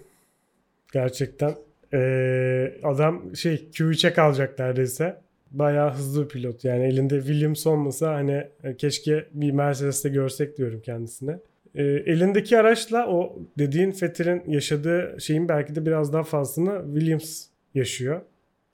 [0.93, 1.55] Gerçekten.
[1.93, 5.21] Ee, adam şey Q3'e kalacak neredeyse.
[5.51, 6.63] Bayağı hızlı bir pilot.
[6.63, 11.39] Yani elinde Williams olmasa hani e, keşke bir Mercedes'te görsek diyorum kendisine.
[11.77, 18.21] Ee, elindeki araçla o dediğin Vettel'in yaşadığı şeyin belki de biraz daha fazlasını Williams yaşıyor.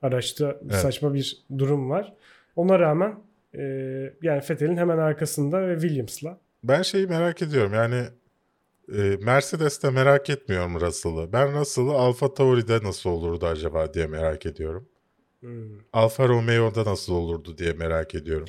[0.02, 0.74] Araçta Evet.
[0.74, 2.14] saçma bir durum var.
[2.56, 3.14] Ona rağmen
[3.54, 3.62] e,
[4.22, 6.38] yani Vettel'in hemen arkasında ve Williams'la.
[6.64, 8.04] Ben şeyi merak ediyorum yani
[8.96, 11.32] e, Mercedes'te merak etmiyorum Russell'ı.
[11.32, 14.88] Ben Russell'ı Alfa Tauri'de nasıl olurdu acaba diye merak ediyorum.
[15.40, 15.78] Hmm.
[15.92, 18.48] Alfa Romeo'da nasıl olurdu diye merak ediyorum.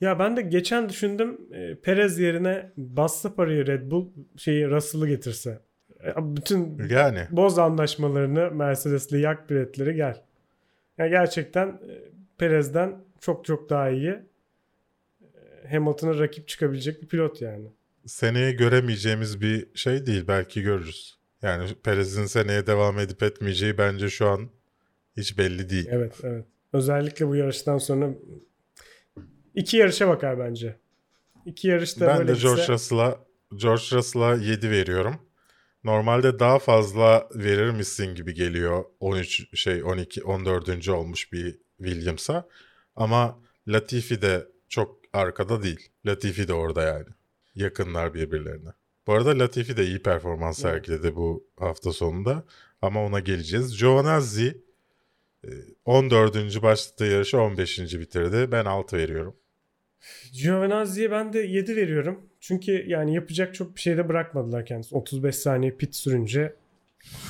[0.00, 5.60] Ya ben de geçen düşündüm e, Perez yerine bastı parayı Red Bull şeyi Russell'ı getirse.
[6.04, 10.22] E, bütün Yani boz anlaşmalarını Mercedes'le yak biletleri gel.
[10.98, 11.94] Ya gerçekten e,
[12.38, 14.10] Perez'den çok çok daha iyi.
[14.10, 17.66] E, Hamilton'a rakip çıkabilecek bir pilot yani.
[18.06, 21.18] seneye göremeyeceğimiz bir şey değil belki görürüz.
[21.42, 24.48] Yani Perez'in seneye devam edip etmeyeceği bence şu an
[25.16, 25.88] hiç belli değil.
[25.90, 26.44] Evet evet.
[26.72, 28.10] Özellikle bu yarıştan sonra
[29.54, 30.76] iki yarışa bakar bence.
[31.46, 33.18] İki yarışta ben böyle de gitse- George Russell'a
[33.56, 35.16] George Russell'a 7 veriyorum.
[35.84, 40.88] Normalde daha fazla verir misin gibi geliyor 13 şey 12 14.
[40.88, 42.48] olmuş bir Williams'a.
[42.96, 43.38] Ama
[43.68, 45.88] Latifi de çok arkada değil.
[46.06, 47.06] Latifi de orada yani.
[47.54, 48.70] Yakınlar birbirlerine.
[49.06, 52.44] Bu arada Latifi de iyi performans sergiledi bu hafta sonunda.
[52.82, 53.78] Ama ona geleceğiz.
[53.78, 54.62] Giovinazzi
[55.44, 55.48] e,
[55.84, 56.62] 14.
[56.62, 57.78] başladığı yarışı 15.
[57.78, 58.52] bitirdi.
[58.52, 59.36] Ben 6 veriyorum.
[60.32, 62.20] Giovinazzi'ye ben de 7 veriyorum.
[62.40, 64.94] Çünkü yani yapacak çok bir şey de bırakmadılar kendisi.
[64.94, 66.54] 35 saniye pit sürünce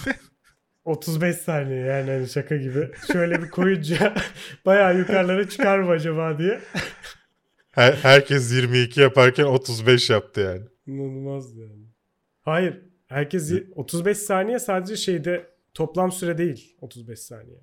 [0.85, 2.91] 35 saniye yani hani şaka gibi.
[3.13, 4.15] Şöyle bir koyunca
[4.67, 6.61] bayağı yukarılara çıkar mı acaba diye.
[7.71, 10.63] Her, herkes 22 yaparken 35 yaptı yani.
[10.87, 11.85] İnanılmaz yani.
[12.41, 12.81] Hayır.
[13.07, 17.61] Herkes y- 35 saniye sadece şeyde toplam süre değil 35 saniye.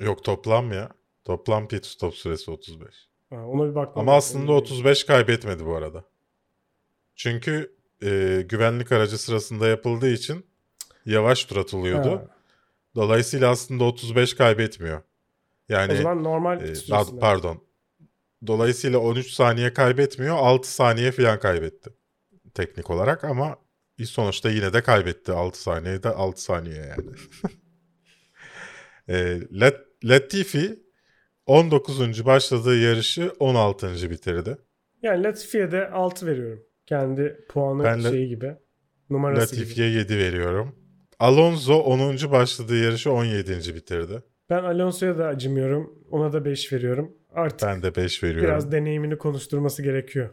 [0.00, 0.88] Yok toplam ya.
[1.24, 3.08] Toplam pit stop süresi 35.
[3.34, 6.04] Ha, ona bir bakmam Ama aslında 35 kaybetmedi bu arada.
[7.16, 10.46] Çünkü e, güvenlik aracı sırasında yapıldığı için
[11.06, 12.10] yavaş tur atılıyordu.
[12.10, 12.26] Ha,
[12.94, 15.02] Dolayısıyla aslında 35 kaybetmiyor.
[15.68, 17.64] Yani o zaman normal e, daha- pardon.
[18.46, 20.36] Dolayısıyla 13 saniye kaybetmiyor.
[20.36, 21.90] 6 saniye falan kaybetti.
[22.54, 23.56] Teknik olarak ama
[24.04, 25.32] sonuçta yine de kaybetti.
[25.32, 27.10] 6 saniyede 6 saniye yani.
[29.08, 30.83] e, Lat- Latifi
[31.46, 32.24] 19.
[32.26, 34.10] başladığı yarışı 16.
[34.10, 34.56] bitirdi.
[35.02, 36.62] Yani Latifi'ye de 6 veriyorum.
[36.86, 38.54] Kendi puanı Ben şeyi gibi.
[39.10, 39.64] Numarası gibi.
[39.64, 40.76] Latifi'ye 7 veriyorum.
[41.18, 42.16] Alonso 10.
[42.30, 43.74] başladığı yarışı 17.
[43.74, 44.22] bitirdi.
[44.50, 45.98] Ben Alonso'ya da acımıyorum.
[46.10, 47.12] Ona da 5 veriyorum.
[47.32, 48.44] Artık Ben de 5 veriyorum.
[48.48, 50.30] biraz deneyimini konuşturması gerekiyor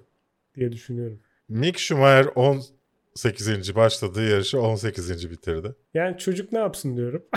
[0.56, 1.20] diye düşünüyorum.
[1.50, 3.76] Mick Schumacher 18.
[3.76, 5.32] başladığı yarışı 18.
[5.32, 5.76] bitirdi.
[5.94, 7.26] Yani çocuk ne yapsın diyorum.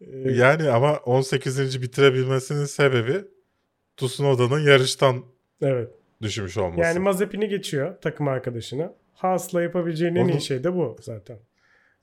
[0.00, 1.82] Ee, Yani ama 18.
[1.82, 3.24] bitirebilmesinin sebebi
[3.96, 5.24] Tsunoda'nın yarıştan
[5.62, 5.90] evet.
[6.22, 6.80] düşmüş olması.
[6.80, 8.94] Yani Mazepin'i geçiyor takım arkadaşına.
[9.12, 11.38] Haas'la yapabileceğin en iyi şey de bu zaten.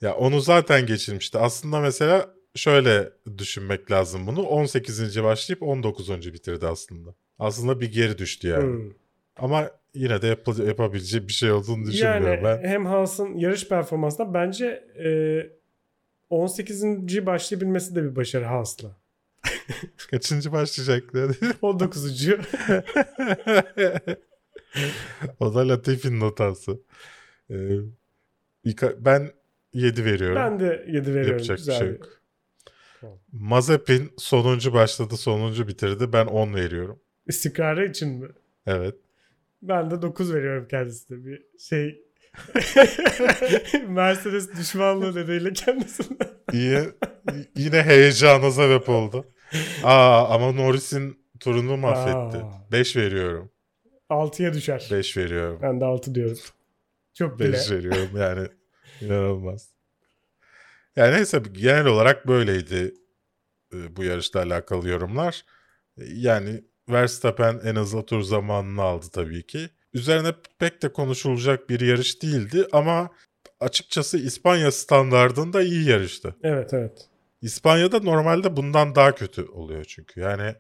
[0.02, 1.38] ya onu zaten geçirmişti.
[1.38, 4.43] Aslında mesela şöyle düşünmek lazım bunu.
[4.43, 5.24] 18.
[5.24, 6.34] başlayıp 19.
[6.34, 7.10] bitirdi aslında.
[7.39, 8.64] Aslında bir geri düştü yani.
[8.64, 8.91] Hmm.
[9.38, 12.70] Ama yine de yap- yapabileceği bir şey olduğunu düşünmüyorum Yani ben.
[12.70, 14.66] hem Haas'ın yarış performansında bence
[15.06, 15.10] e,
[16.30, 16.84] 18.
[17.26, 18.96] başlayabilmesi de bir başarı Haas'la.
[20.12, 21.38] Kaçıncı başlayacak dedi.
[21.62, 22.30] 19.
[25.40, 26.80] o da Latifi'nin hatası.
[27.50, 27.70] Ee,
[28.98, 29.32] ben
[29.74, 30.36] 7 veriyorum.
[30.36, 31.32] ben de 7 veriyorum.
[31.32, 32.22] Yapacak Güzel bir şey yok.
[33.02, 33.20] Tamam.
[33.32, 36.14] Mazepin sonuncu başladı, sonuncu bitirdi.
[36.14, 37.00] Ben 10 veriyorum.
[37.28, 38.28] İstikrarı için mi?
[38.66, 38.96] Evet.
[39.62, 41.26] Ben de 9 veriyorum kendisine.
[41.26, 42.05] Bir şey
[43.88, 46.18] Mercedes düşmanlığı nedeniyle kendisine.
[46.54, 46.80] İyi,
[47.56, 49.26] yine heyecana sebep oldu.
[49.84, 52.38] Aa ama Norris'in turunu mahvetti.
[52.38, 52.72] Aa.
[52.72, 53.52] 5 veriyorum.
[54.10, 54.88] 6'ya düşer.
[54.92, 55.60] 5 veriyorum.
[55.62, 56.38] Ben de 6 diyorum.
[57.14, 57.54] Çok bile.
[57.54, 58.48] 5 veriyorum yani.
[59.02, 59.70] inanılmaz.
[60.96, 62.94] Yani neyse genel olarak böyleydi
[63.74, 65.46] e, bu yarışla alakalı yorumlar.
[65.98, 69.70] E, Yani Verstappen en hızlı tur zamanını aldı tabii ki.
[69.96, 73.10] Üzerine pek de konuşulacak bir yarış değildi ama
[73.60, 76.36] açıkçası İspanya standardında iyi yarıştı.
[76.43, 77.08] Evet evet.
[77.41, 80.20] İspanya'da normalde bundan daha kötü oluyor çünkü.
[80.20, 80.56] Yani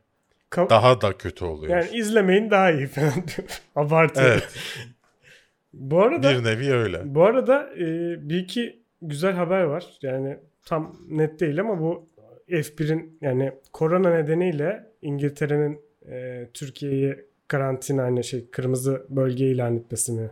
[0.51, 1.77] Ka- daha da kötü oluyor.
[1.77, 3.13] yani izlemeyin daha iyi falan.
[3.75, 4.21] Abartı.
[4.21, 4.43] evet,
[5.73, 7.01] Bu arada bir nevi öyle.
[7.15, 7.85] bu arada e,
[8.29, 9.85] bir iki güzel haber var.
[10.01, 12.07] Yani tam net değil ama bu
[12.49, 20.31] F1'in yani korona nedeniyle İngiltere'nin e, Türkiye'yi karantina hani şey kırmızı bölge ilan etmesi mi?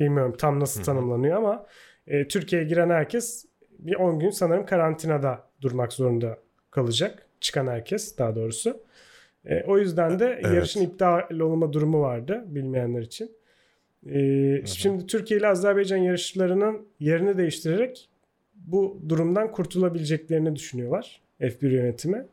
[0.00, 1.66] Bilmiyorum tam nasıl tanımlanıyor ama
[2.06, 3.44] e, Türkiye'ye giren herkes
[3.78, 6.38] bir 10 gün sanırım karantinada durmak zorunda
[6.70, 7.26] kalacak.
[7.40, 8.80] Çıkan herkes daha doğrusu.
[9.44, 10.54] E, o yüzden de Evet.
[10.54, 13.32] yarışın iptal olma durumu vardı bilmeyenler için.
[14.06, 18.08] E, şimdi Türkiye ile Azerbaycan yarışlarının yerini değiştirerek
[18.54, 22.26] bu durumdan kurtulabileceklerini düşünüyorlar F1 yönetimi.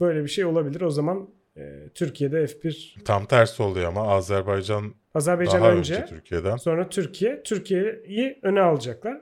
[0.00, 0.80] Böyle bir şey olabilir.
[0.80, 6.56] O zaman e, Türkiye'de F1 Tam tersi oluyor ama Azerbaycan Azerbaycan daha önce, önce Türkiye'den.
[6.56, 7.42] sonra Türkiye.
[7.42, 9.20] Türkiye'yi öne alacaklar.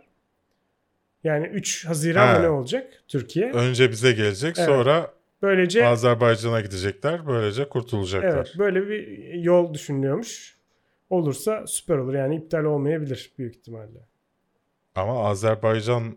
[1.24, 3.52] Yani 3 Haziran mı ne olacak Türkiye?
[3.52, 4.68] Önce bize gelecek Evet.
[4.68, 7.26] sonra Böylece Azerbaycan'a gidecekler.
[7.26, 8.28] Böylece kurtulacaklar.
[8.36, 10.58] evet böyle bir yol düşünülüyormuş.
[11.10, 12.14] Olursa süper olur.
[12.14, 13.98] Yani iptal olmayabilir büyük ihtimalle.
[14.94, 16.16] Ama Azerbaycan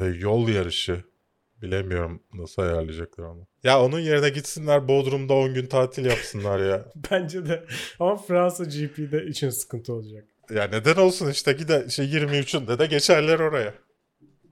[0.00, 1.04] e, yol yarışı
[1.62, 3.46] bilemiyorum nasıl ayarlayacaklar onu.
[3.62, 6.84] Ya onun yerine gitsinler Bodrum'da 10 gün tatil yapsınlar ya.
[7.10, 7.64] Bence de
[8.00, 10.24] ama Fransa GP'de için sıkıntı olacak.
[10.50, 13.74] Ya neden olsun işte gide şey 23'ünde de geçerler oraya.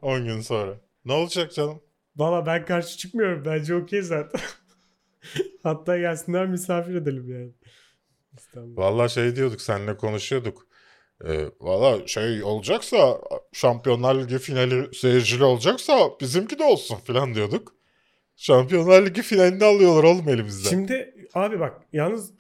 [0.03, 0.81] 10 gün sonra.
[1.05, 1.81] Ne olacak canım?
[2.17, 3.45] Valla ben karşı çıkmıyorum.
[3.45, 4.41] Bence okey zaten.
[5.63, 7.53] Hatta gelsinler misafir edelim yani.
[8.39, 8.77] İstanbul.
[8.77, 10.67] Vallahi şey diyorduk seninle konuşuyorduk.
[11.29, 13.18] Ee, Valla şey olacaksa
[13.53, 17.75] Şampiyonlar Ligi finali seyircili olacaksa bizimki de olsun falan diyorduk.
[18.37, 20.70] Şampiyonlar Ligi finalini alıyorlar oğlum elimizden.
[20.70, 22.33] Şimdi abi bak yalnız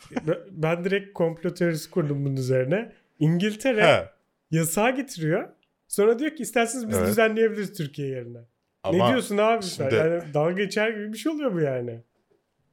[0.50, 2.92] ben direkt komplo teorisi kurdum bunun üzerine.
[3.18, 4.08] İngiltere He,
[4.50, 5.48] yasağı getiriyor.
[5.88, 7.08] Sonra diyor ki isterseniz biz Evet.
[7.08, 8.38] düzenleyebiliriz Türkiye yerine.
[8.82, 9.84] ama, ne diyorsun abi sen?
[9.88, 12.00] şimdi- Yani dalga geçer gibi bir şey oluyor bu yani.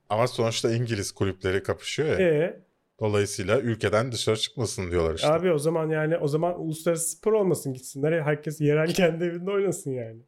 [0.09, 2.27] ama sonuçta İngiliz kulüpleri kapışıyor ya.
[2.27, 2.59] E
[3.01, 5.27] Dolayısıyla ülkeden dışarı çıkmasın diyorlar işte.
[5.27, 8.21] abi o zaman yani o zaman uluslararası spor olmasın gitsinler.
[8.21, 10.21] Herkes yerel kendi evinde oynasın yani.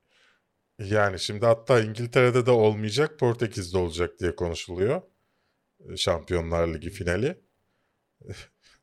[0.80, 5.02] Yani şimdi hatta İngiltere'de de olmayacak Portekiz'de olacak diye konuşuluyor.
[5.90, 7.42] Ee, Şampiyonlar Ligi finali.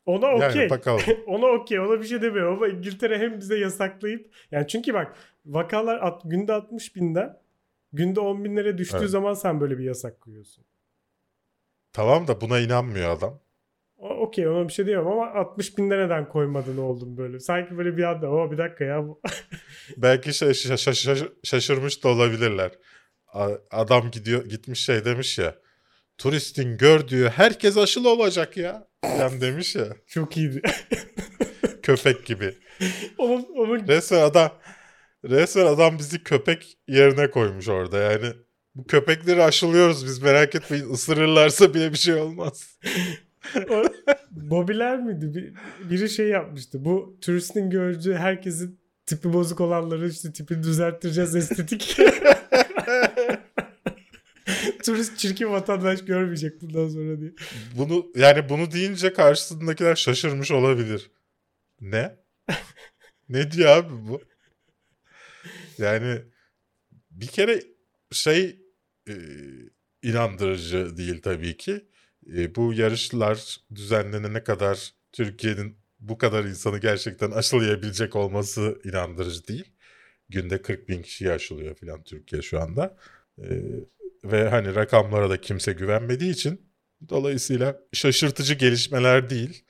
[0.06, 0.70] Ona Yani okey.
[0.70, 1.02] bakalım.
[1.26, 1.80] Ona okey.
[1.80, 5.16] Ona bir şey demiyorum ama İngiltere hem bize yasaklayıp yani çünkü bak
[5.46, 7.36] vakalar at, günde 60 binden
[7.92, 9.10] günde 10 binlere düştüğü Evet.
[9.10, 10.64] zaman sen böyle bir yasak koyuyorsun.
[11.92, 13.40] Tamam da buna inanmıyor adam.
[14.00, 17.40] Okey ona bir şey diyemem ama 60 binde neden koymadın oldum böyle.
[17.40, 19.04] Sanki böyle bir anda o bir dakika ya.
[19.96, 22.70] Belki şa- şa- şa- şa- şaşırmış da olabilirler.
[23.70, 25.54] Adam gidiyor gitmiş şey demiş ya.
[26.18, 28.88] Turistin gördüğü herkes aşılı olacak ya.
[29.18, 29.86] Yani demiş ya.
[30.06, 30.62] Çok iyiydi.
[31.82, 32.54] Köpek gibi.
[33.18, 34.50] onun, onun Resmen adam
[35.24, 38.26] resmen adam bizi köpek yerine koymuş orada yani.
[38.74, 40.92] Bu köpekleri aşılıyoruz biz merak etmeyin.
[40.92, 42.78] Isırırlarsa bile bir şey olmaz.
[43.70, 43.84] o,
[44.30, 45.34] Bobiler miydi?
[45.34, 45.54] Bir,
[45.90, 46.84] biri şey yapmıştı.
[46.84, 51.96] Bu turistin gördüğü herkesin tipi bozuk olanları işte tipini düzelttireceğiz estetik.
[54.84, 57.32] Turist çirkin vatandaş görmeyecek bundan sonra diye.
[57.78, 61.10] Bunu yani bunu deyince karşısındakiler şaşırmış olabilir.
[61.80, 62.16] Ne?
[63.28, 64.20] ne diyor abi bu?
[65.78, 66.22] Yani
[67.10, 67.62] bir kere
[68.12, 68.58] şey
[69.08, 69.14] e,
[70.02, 71.84] inandırıcı değil tabii ki.
[72.36, 79.72] E, bu yarışlar düzenlenene kadar Türkiye'nin bu kadar insanı gerçekten aşılayabilecek olması inandırıcı değil.
[80.28, 82.96] Günde 40 bin kişi aşılıyor falan Türkiye şu anda.
[83.38, 83.48] E,
[84.24, 86.70] ve hani rakamlara da kimse güvenmediği için
[87.08, 89.64] Dolayısıyla şaşırtıcı gelişmeler değil.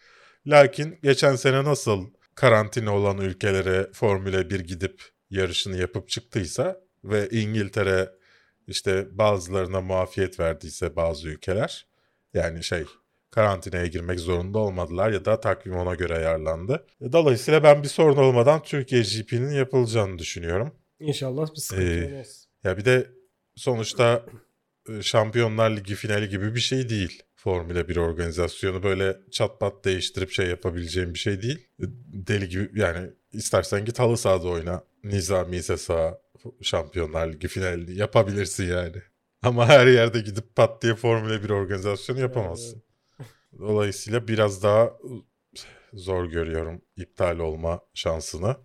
[0.46, 8.10] Lakin geçen sene nasıl karantina olan ülkelere Formula 1 gidip yarışını yapıp çıktıysa ve İngiltere
[8.66, 11.86] işte bazılarına muafiyet verdiyse bazı ülkeler
[12.34, 12.84] yani şey
[13.30, 16.86] karantinaya girmek zorunda olmadılar ya da takvim ona göre ayarlandı.
[17.12, 20.74] Dolayısıyla ben bir sorun olmadan Türkiye GP'nin yapılacağını düşünüyorum.
[21.00, 22.46] İnşallah bir sıkıntı Ee, olmaz.
[22.64, 23.10] Ya bir de
[23.56, 24.26] sonuçta
[24.88, 27.22] e, Şampiyonlar Ligi finali gibi bir şey değil.
[27.36, 31.66] Formula 1 organizasyonu böyle çat pat değiştirip şey yapabileceğim bir şey değil.
[31.80, 34.82] E, Deli gibi yani istersen git halı sahada oyna.
[35.04, 36.18] Nizami ise saha
[36.62, 38.96] Şampiyonlar Ligi finalini yapabilirsin yani.
[39.42, 42.82] Ama her yerde gidip pat diye Formula 1 organizasyonu yapamazsın.
[43.58, 44.92] Dolayısıyla biraz daha
[45.94, 48.56] zor görüyorum iptal olma şansını.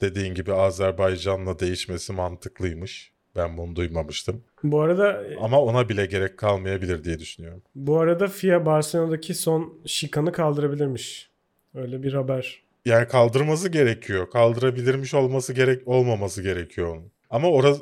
[0.00, 3.12] Dediğin gibi Azerbaycan'la değişmesi mantıklıymış.
[3.36, 4.44] Ben bunu duymamıştım.
[4.62, 7.62] Bu arada Ama ona bile gerek kalmayabilir diye düşünüyorum.
[7.74, 11.30] bu arada FIA Barcelona'daki son şikanı kaldırabilirmiş.
[11.74, 12.62] Öyle bir haber.
[12.84, 14.30] Yani kaldırması gerekiyor.
[14.30, 17.10] Kaldırabilirmiş olması gerek olmaması gerekiyor onun.
[17.30, 17.76] Ama orada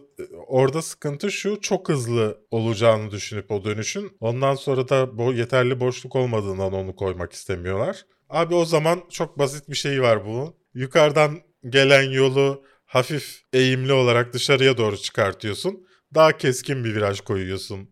[0.47, 6.17] orada sıkıntı şu çok hızlı olacağını düşünüp o dönüşün ondan sonra da bu yeterli boşluk
[6.17, 8.07] olmadığından onu koymak istemiyorlar.
[8.29, 10.55] Abi o zaman çok basit bir şey var bunun.
[10.75, 15.87] Yukarıdan gelen yolu hafif eğimli olarak dışarıya doğru çıkartıyorsun.
[16.15, 17.91] Daha keskin bir viraj koyuyorsun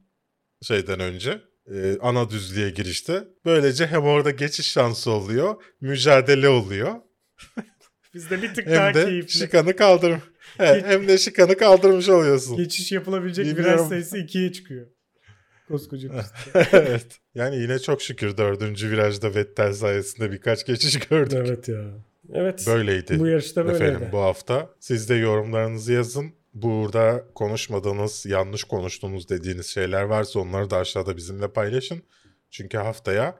[0.62, 1.40] şeyden önce.
[1.74, 3.24] e, ana düzlüğe girişte.
[3.44, 6.94] Böylece hem orada geçiş şansı oluyor, mücadele oluyor.
[8.14, 9.30] Bizde bir tık daha Hem de keyifli.
[9.38, 10.14] şikanı kaldır
[10.58, 12.56] Evet, hem de şıkanı kaldırmış oluyorsun.
[12.56, 13.86] Geçiş yapılabilecek viraj Bilmiyorum.
[13.88, 14.86] sayısı ikiye çıkıyor.
[15.68, 16.08] Koskoca
[16.72, 17.06] evet.
[17.34, 21.38] Yani yine çok şükür dördüncü virajda Vettel sayesinde birkaç geçiş gördük.
[21.46, 21.82] evet ya.
[22.34, 22.64] Evet.
[22.66, 23.20] Böyleydi.
[23.20, 23.84] Bu yarışta böyleydi.
[23.84, 24.70] Efendim bu hafta.
[24.80, 26.32] Siz de yorumlarınızı yazın.
[26.54, 32.02] Burada konuşmadığınız, yanlış konuştuğunuz dediğiniz şeyler varsa onları da aşağıda bizimle paylaşın.
[32.50, 33.38] Çünkü haftaya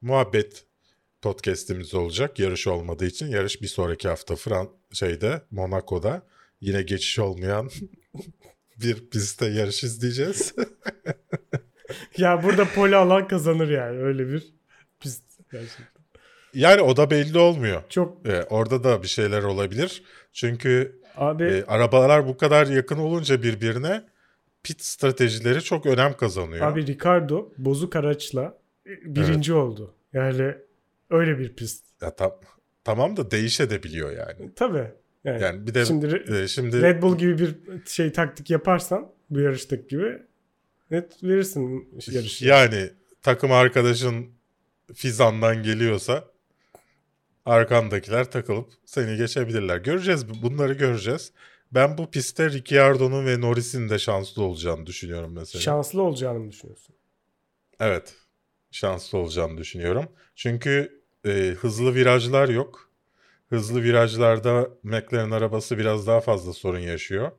[0.00, 0.64] muhabbet
[1.22, 2.38] podcast'imiz olacak.
[2.38, 3.26] Yarış olmadığı için.
[3.26, 6.22] Yarış bir sonraki hafta Fran şeyde Monaco'da.
[6.60, 7.70] Yine geçiş olmayan
[8.82, 10.54] bir pistte yarış izleyeceğiz.
[12.16, 14.54] Ya burada poli alan kazanır yani öyle bir
[15.00, 15.86] pist gerçekten.
[16.54, 17.82] yani o da belli olmuyor.
[17.88, 20.02] Çok Ee, orada da bir şeyler olabilir.
[20.32, 24.02] Çünkü abi E, arabalar bu kadar yakın olunca birbirine
[24.62, 26.66] pit stratejileri çok önem kazanıyor.
[26.66, 28.58] abi Ricardo bozuk araçla
[29.04, 29.94] birinci oldu.
[30.12, 30.54] Yani
[31.10, 31.86] öyle bir pist.
[32.02, 32.32] Ya tam,
[32.84, 34.54] tamam da değişebiliyor yani.
[34.56, 34.86] Tabii.
[35.24, 37.54] Yani, Yani bir de şimdi e, şimdi Red Bull gibi bir
[37.86, 40.22] şey taktik yaparsan bu yarıştaki gibi
[40.90, 42.46] net verirsin yarışı.
[42.46, 42.90] yani
[43.22, 44.26] takım arkadaşın
[44.94, 46.24] Fizan'dan geliyorsa
[47.44, 49.76] arkandakiler takılıp seni geçebilirler.
[49.76, 51.32] Göreceğiz bunları göreceğiz.
[51.72, 55.62] Ben bu pistte Ricciardo'nun ve Norris'in de şanslı olacağını düşünüyorum mesela.
[55.62, 56.94] Şanslı olacağını mı düşünüyorsun?
[57.80, 58.14] Evet.
[58.70, 60.08] Şanslı olacağını düşünüyorum.
[60.34, 62.89] Çünkü e, hızlı virajlar yok.
[63.50, 67.30] Hızlı virajlarda McLaren arabası biraz daha fazla sorun yaşıyor.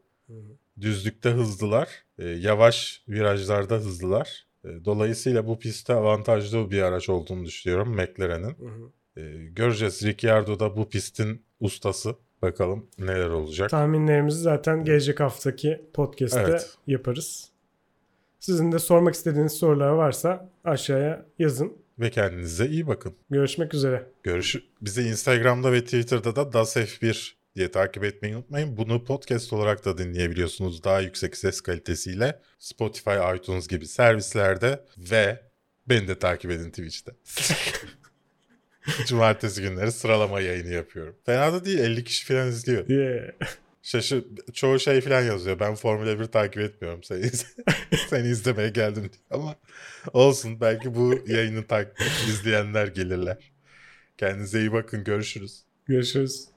[0.82, 1.90] Düzlükte hızlılar.
[2.20, 4.46] e, yavaş virajlarda hızlılar.
[4.66, 8.56] E, dolayısıyla bu pistte avantajlı bir araç olduğunu düşünüyorum McLaren'in.
[8.60, 9.22] Hı hı.
[9.22, 10.04] E, göreceğiz.
[10.06, 12.16] Ricciardo da bu pistin ustası.
[12.42, 13.70] Bakalım neler olacak.
[13.70, 16.78] Tahminlerimizi zaten gelecek haftaki podcast'te Evet.
[16.88, 17.52] yaparız.
[18.40, 21.74] Sizin de sormak istediğiniz sorular varsa aşağıya yazın.
[22.02, 23.16] Ve kendinize iyi bakın.
[23.30, 24.08] Görüşmek üzere.
[24.24, 28.78] Görüş bizi Instagram'da ve Twitter'da da DasF1 diye takip etmeyi unutmayın.
[28.78, 32.40] Bunu podcast olarak da dinleyebiliyorsunuz daha yüksek ses kalitesiyle.
[32.60, 35.42] Spotify, iTunes gibi servislerde ve
[35.90, 37.12] beni de takip edin Twitch'te.
[39.08, 41.16] Cumartesi günleri sıralama yayını yapıyorum.
[41.26, 42.90] Fena da değil 50 kişi falan izliyor.
[42.90, 43.32] Yeah.
[43.82, 45.60] Şaşır, çoğu şey falan yazıyor.
[45.60, 47.04] Ben Formula 1 takip etmiyorum.
[47.04, 47.32] Seni,
[48.10, 49.24] seni izlemeye geldim diye.
[49.32, 49.56] Ama
[50.14, 53.54] olsun belki bu yayını takip izleyenler gelirler.
[54.18, 55.04] Kendinize iyi bakın.
[55.04, 55.66] Görüşürüz.
[55.86, 56.51] Görüşürüz.